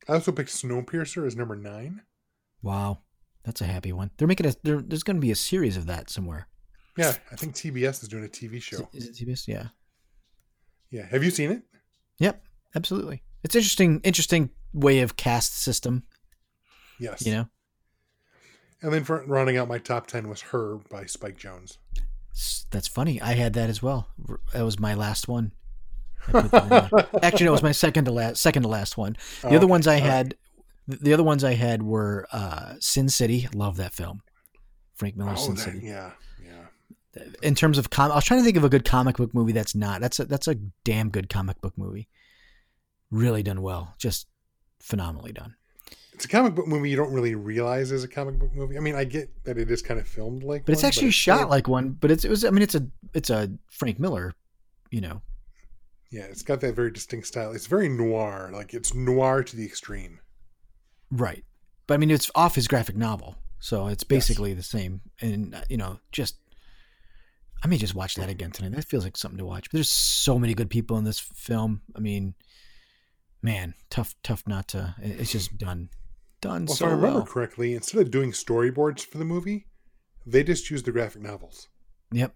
[0.08, 2.02] I also picked Snowpiercer as number nine.
[2.62, 2.98] Wow,
[3.44, 4.10] that's a happy one.
[4.16, 4.54] They're making a.
[4.62, 6.48] There, there's going to be a series of that somewhere.
[6.96, 8.88] Yeah, I think TBS is doing a TV show.
[8.92, 9.48] is it TBS?
[9.48, 9.68] Yeah.
[10.90, 11.62] Yeah, have you seen it?
[12.18, 12.42] Yep.
[12.74, 13.22] Absolutely.
[13.42, 14.00] It's interesting.
[14.02, 16.04] Interesting way of cast system.
[16.98, 17.24] Yes.
[17.24, 17.48] You know.
[18.82, 21.76] And then for rounding out my top ten was Her by Spike Jonze.
[22.70, 23.20] That's funny.
[23.20, 24.08] I had that as well.
[24.52, 25.52] That was my last one.
[27.22, 28.40] Actually, no, it was my second to last.
[28.40, 29.16] Second to last one.
[29.42, 29.66] The Oh, other okay.
[29.66, 30.06] ones I All right.
[30.10, 30.34] had,
[30.88, 33.48] the other ones I had were uh, Sin City.
[33.54, 34.22] Love that film.
[34.94, 35.80] Frank Miller's Oh, Sin that, City.
[35.82, 36.10] yeah,
[36.44, 37.22] yeah.
[37.42, 39.52] In terms of com, I was trying to think of a good comic book movie
[39.52, 40.00] that's not.
[40.00, 42.08] That's a that's a damn good comic book movie.
[43.10, 44.26] Really done well, just
[44.80, 45.54] phenomenally done.
[46.12, 48.76] It's a comic book movie you don't really realize is a comic book movie.
[48.76, 51.10] I mean, I get that it is kind of filmed like, But it's one, actually
[51.12, 51.90] shot like one.
[51.98, 52.44] But it's it was.
[52.44, 54.34] I mean, it's a it's a Frank Miller,
[54.90, 55.22] you know.
[56.10, 57.52] Yeah, it's got that very distinct style.
[57.52, 60.20] It's very noir, like it's noir to the extreme.
[61.10, 61.44] Right.
[61.86, 65.00] But I mean, it's off his graphic novel, so it's basically the same.
[65.20, 66.36] And uh, you know, just
[67.62, 68.72] I may just watch that again tonight.
[68.72, 69.70] That feels like something to watch.
[69.70, 71.82] But there's so many good people in this film.
[71.94, 72.34] I mean,
[73.42, 74.94] man, tough, tough not to.
[75.00, 75.90] It's just done,
[76.40, 77.26] done Well, so if I remember well.
[77.26, 79.66] correctly, instead of doing storyboards for the movie,
[80.26, 81.68] they just used the graphic novels.
[82.12, 82.34] Yep.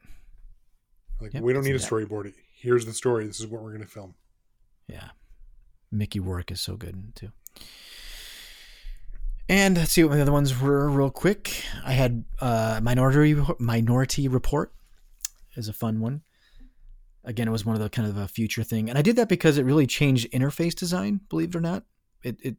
[1.20, 2.33] Like Yep, we don't need a storyboard.
[2.65, 3.27] Here's the story.
[3.27, 4.15] This is what we're going to film.
[4.89, 5.11] Yeah.
[5.93, 7.29] Mickey Rourke is so good too.
[9.51, 11.62] And let's see what the other ones were real quick.
[11.85, 14.73] I had uh, Minority Minority Report
[15.57, 16.23] is a fun one.
[17.23, 19.29] Again, it was one of the kind of a future thing, and I did that
[19.29, 21.21] because it really changed interface design.
[21.29, 21.85] Believe it or not,
[22.23, 22.57] it it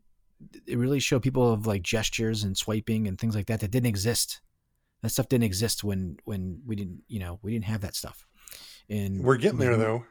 [0.68, 3.88] it really showed people of like gestures and swiping and things like that that didn't
[3.88, 4.42] exist.
[5.02, 8.28] That stuff didn't exist when when we didn't you know we didn't have that stuff.
[8.90, 9.82] And We're getting there mm-hmm.
[9.82, 10.06] though.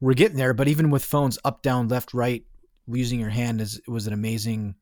[0.00, 2.44] we're getting there but even with phones up down left right
[2.88, 4.74] using your hand is was an amazing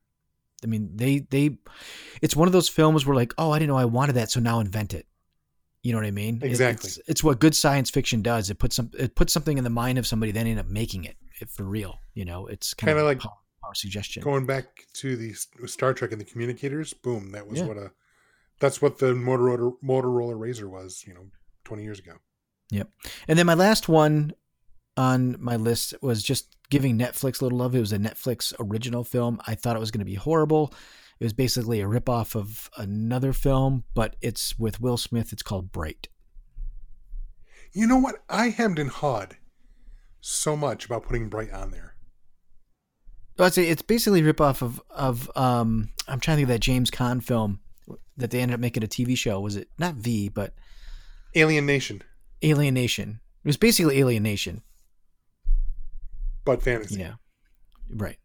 [0.63, 1.57] i mean they they
[2.21, 4.39] it's one of those films where like oh i didn't know i wanted that so
[4.39, 5.05] now invent it
[5.83, 6.87] you know what i mean It- Exactly.
[6.87, 9.69] it's, it's what good science fiction does it puts some it puts something in the
[9.69, 12.89] mind of somebody then end up making it, it for real you know it's kind
[12.89, 13.31] Kinda like power,
[13.63, 14.65] power suggestion Going back
[14.95, 15.33] to the
[15.67, 17.65] Star Trek and the communicators, boom, that was Yeah.
[17.67, 17.91] what a
[18.59, 21.27] that's what the Motorola Motorola Razor was, you know,
[21.65, 22.13] 20 years ago.
[22.71, 24.33] And then my last one
[24.97, 27.75] on my list was just giving Netflix a little love.
[27.75, 29.39] It was a Netflix original film.
[29.47, 30.73] I thought it was going to be horrible.
[31.19, 35.31] It was basically a ripoff of another film, but it's with Will Smith.
[35.31, 36.07] It's called Bright.
[37.73, 38.15] You know what?
[38.29, 39.37] I hemmed and hawed
[40.19, 41.95] so much about putting Bright on there.
[43.37, 46.55] Well, I'd say it's basically a ripoff of of um I'm trying to think of
[46.55, 47.59] that James Caan film
[48.17, 49.39] that they ended up making a TV show.
[49.39, 50.53] Was it not V, but
[51.33, 52.03] Alien Nation,
[52.41, 53.19] Alien Nation?
[53.43, 54.61] It was basically Alien Nation.
[56.45, 56.99] But fantasy.
[56.99, 57.13] Yeah.
[57.89, 58.17] Right.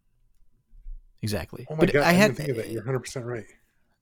[1.23, 1.67] Exactly.
[1.69, 2.69] Oh my but god, I I, had think of that.
[2.71, 3.45] You're 100 percent right.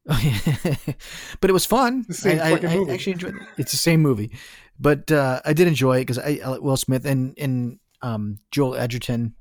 [1.40, 2.04] but it was fun.
[2.06, 2.92] The same I, I- I movie.
[2.92, 3.42] actually enjoyed it.
[3.56, 4.32] It's the same movie,
[4.78, 8.74] but uh, I did enjoy it because I, I Will Smith and and um, Joel
[8.76, 9.34] Edgerton.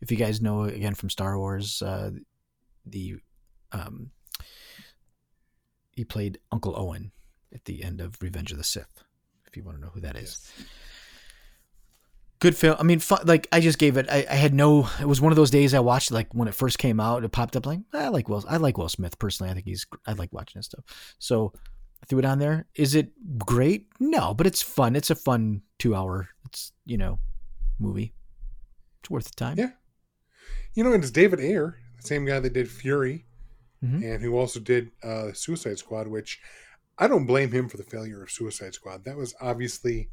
[0.00, 2.12] If you guys know again from Star Wars, uh,
[2.86, 3.16] the
[3.72, 4.10] um,
[5.92, 7.12] he played Uncle Owen
[7.54, 9.04] at the end of Revenge of the Sith.
[9.56, 10.52] If you want to know who that is.
[12.40, 12.76] Good film.
[12.78, 14.06] I mean, fun, like I just gave it.
[14.10, 14.86] I, I had no.
[15.00, 17.24] It was one of those days I watched like when it first came out.
[17.24, 18.44] It popped up like I like Will.
[18.46, 19.50] I like Will Smith personally.
[19.50, 19.86] I think he's.
[20.06, 20.84] I like watching his stuff.
[21.18, 21.54] So
[22.02, 22.66] I threw it on there.
[22.74, 23.86] Is it great?
[23.98, 24.94] No, but it's fun.
[24.94, 26.28] It's a fun two hour.
[26.44, 27.18] It's you know,
[27.78, 28.12] movie.
[29.00, 29.58] It's worth the time.
[29.58, 29.70] Yeah.
[30.74, 33.24] You know, and it's David Ayer, the same guy that did Fury,
[33.82, 34.04] Mhm.
[34.04, 36.38] and who also did uh, Suicide Squad, which
[36.98, 39.04] I don't blame him for the failure of Suicide Squad.
[39.04, 40.10] That was obviously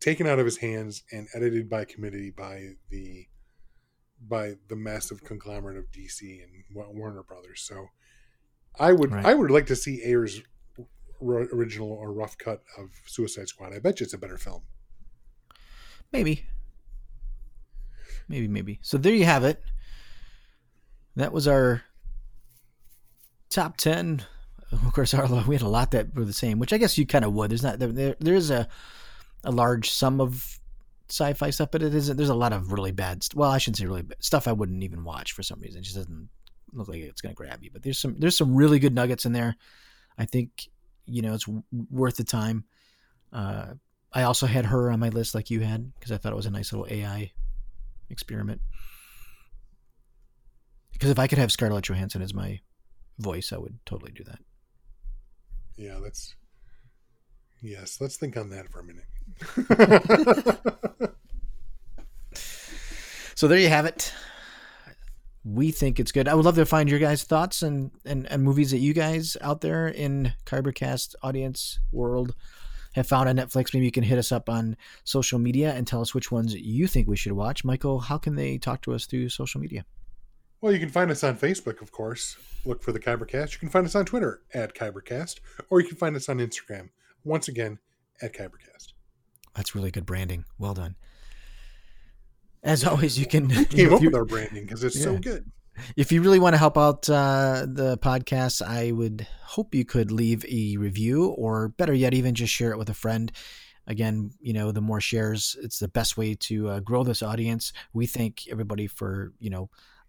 [0.00, 3.26] taken out of his hands and edited by committee by the
[4.26, 7.60] by the massive conglomerate of DC and Warner Brothers.
[7.60, 7.88] So
[8.78, 9.24] I would Right.
[9.24, 10.42] I would like to see Ayer's
[11.22, 13.72] original or rough cut of Suicide Squad.
[13.72, 14.62] I bet you it's a better film.
[16.12, 16.46] Maybe.
[18.28, 18.78] Maybe, maybe.
[18.82, 19.62] So there you have it.
[21.16, 21.82] That was our
[23.50, 24.24] top 10.
[24.86, 27.06] Of course, our, we had a lot that were the same, which I guess you
[27.06, 27.50] kind of would.
[27.50, 28.68] There's not, there, there is a,
[29.44, 30.58] a large sum of
[31.08, 33.78] sci fi stuff, but it isn't, there's a lot of really bad, well, I shouldn't
[33.78, 35.80] say really bad stuff I wouldn't even watch for some reason.
[35.80, 36.28] It just doesn't
[36.72, 39.24] look like it's going to grab you, but there's some, there's some really good nuggets
[39.24, 39.56] in there.
[40.18, 40.68] I think,
[41.06, 41.46] you know, it's
[41.90, 42.64] worth the time.
[43.32, 43.74] Uh,
[44.12, 46.46] I also had her on my list like you had because I thought it was
[46.46, 47.32] a nice little AI
[48.10, 48.60] experiment.
[50.92, 52.60] Because if I could have Scarlett Johansson as my
[53.18, 54.38] voice, I would totally do that.
[55.76, 56.34] Yeah, let's.
[57.62, 59.04] Yes, let's think on that for a minute.
[63.34, 64.12] So there you have it.
[65.44, 66.28] We think it's good.
[66.28, 69.36] I would love to find your guys' thoughts and, and, and movies that you guys
[69.40, 72.34] out there in Kybercast audience world
[72.94, 73.74] have found on Netflix.
[73.74, 76.86] Maybe you can hit us up on social media and tell us which ones you
[76.86, 77.64] think we should watch.
[77.64, 79.84] Michael, how can they talk to us through social media?
[80.64, 82.38] Well, you can find us on Facebook, of course.
[82.64, 83.52] Look for the Kybercast.
[83.52, 86.88] You can find us on Twitter at Kybercast, or you can find us on Instagram.
[87.22, 87.78] Once again,
[88.22, 88.94] at Kybercast.
[89.54, 90.46] That's really good branding.
[90.58, 90.94] Well done.
[92.62, 95.52] As always, you can Came if up you- with our branding because it's so good.
[95.98, 100.10] if you really want to help out uh, the podcast, I would hope you could
[100.10, 103.30] leave a review, or better yet, even just share it with a friend.
[103.86, 107.74] Again, you know, the more shares, it's the best way to uh, grow this audience.
[107.92, 109.68] We thank everybody for you know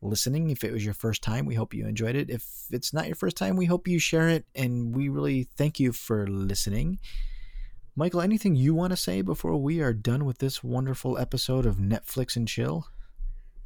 [0.09, 0.49] listening.
[0.49, 2.29] If it was your first time, we hope you enjoyed it.
[2.29, 5.79] If it's not your first time, we hope you share it, and we really thank
[5.79, 6.99] you for listening.
[7.95, 11.77] Michael, anything you want to say before we are done with this wonderful episode of
[11.77, 12.87] Netflix and Chill?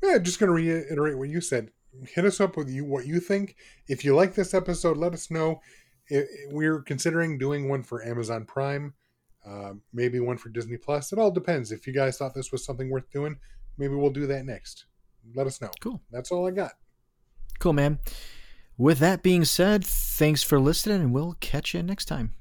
[0.04, 1.72] Yeah, just going to reiterate what you said.
[2.08, 3.56] Hit us up with you what you think.
[3.88, 5.62] If you like this episode, let us know.
[6.52, 8.94] We're considering doing one for Amazon Prime,
[9.46, 11.12] uh, maybe one for Disney Plus.
[11.12, 11.72] It all depends.
[11.72, 13.38] If you guys thought this was something worth doing,
[13.78, 14.86] maybe we'll do that next.
[15.36, 15.70] Let us know.
[15.80, 16.02] Cool.
[16.12, 16.74] That's all I got.
[17.60, 18.00] Cool, man.
[18.78, 22.34] With that being said, thanks for listening, and we'll catch you next time.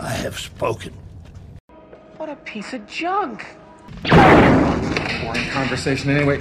[0.00, 0.92] I have spoken.
[2.16, 3.46] What a piece of junk.
[4.02, 6.40] Boring conversation anyway.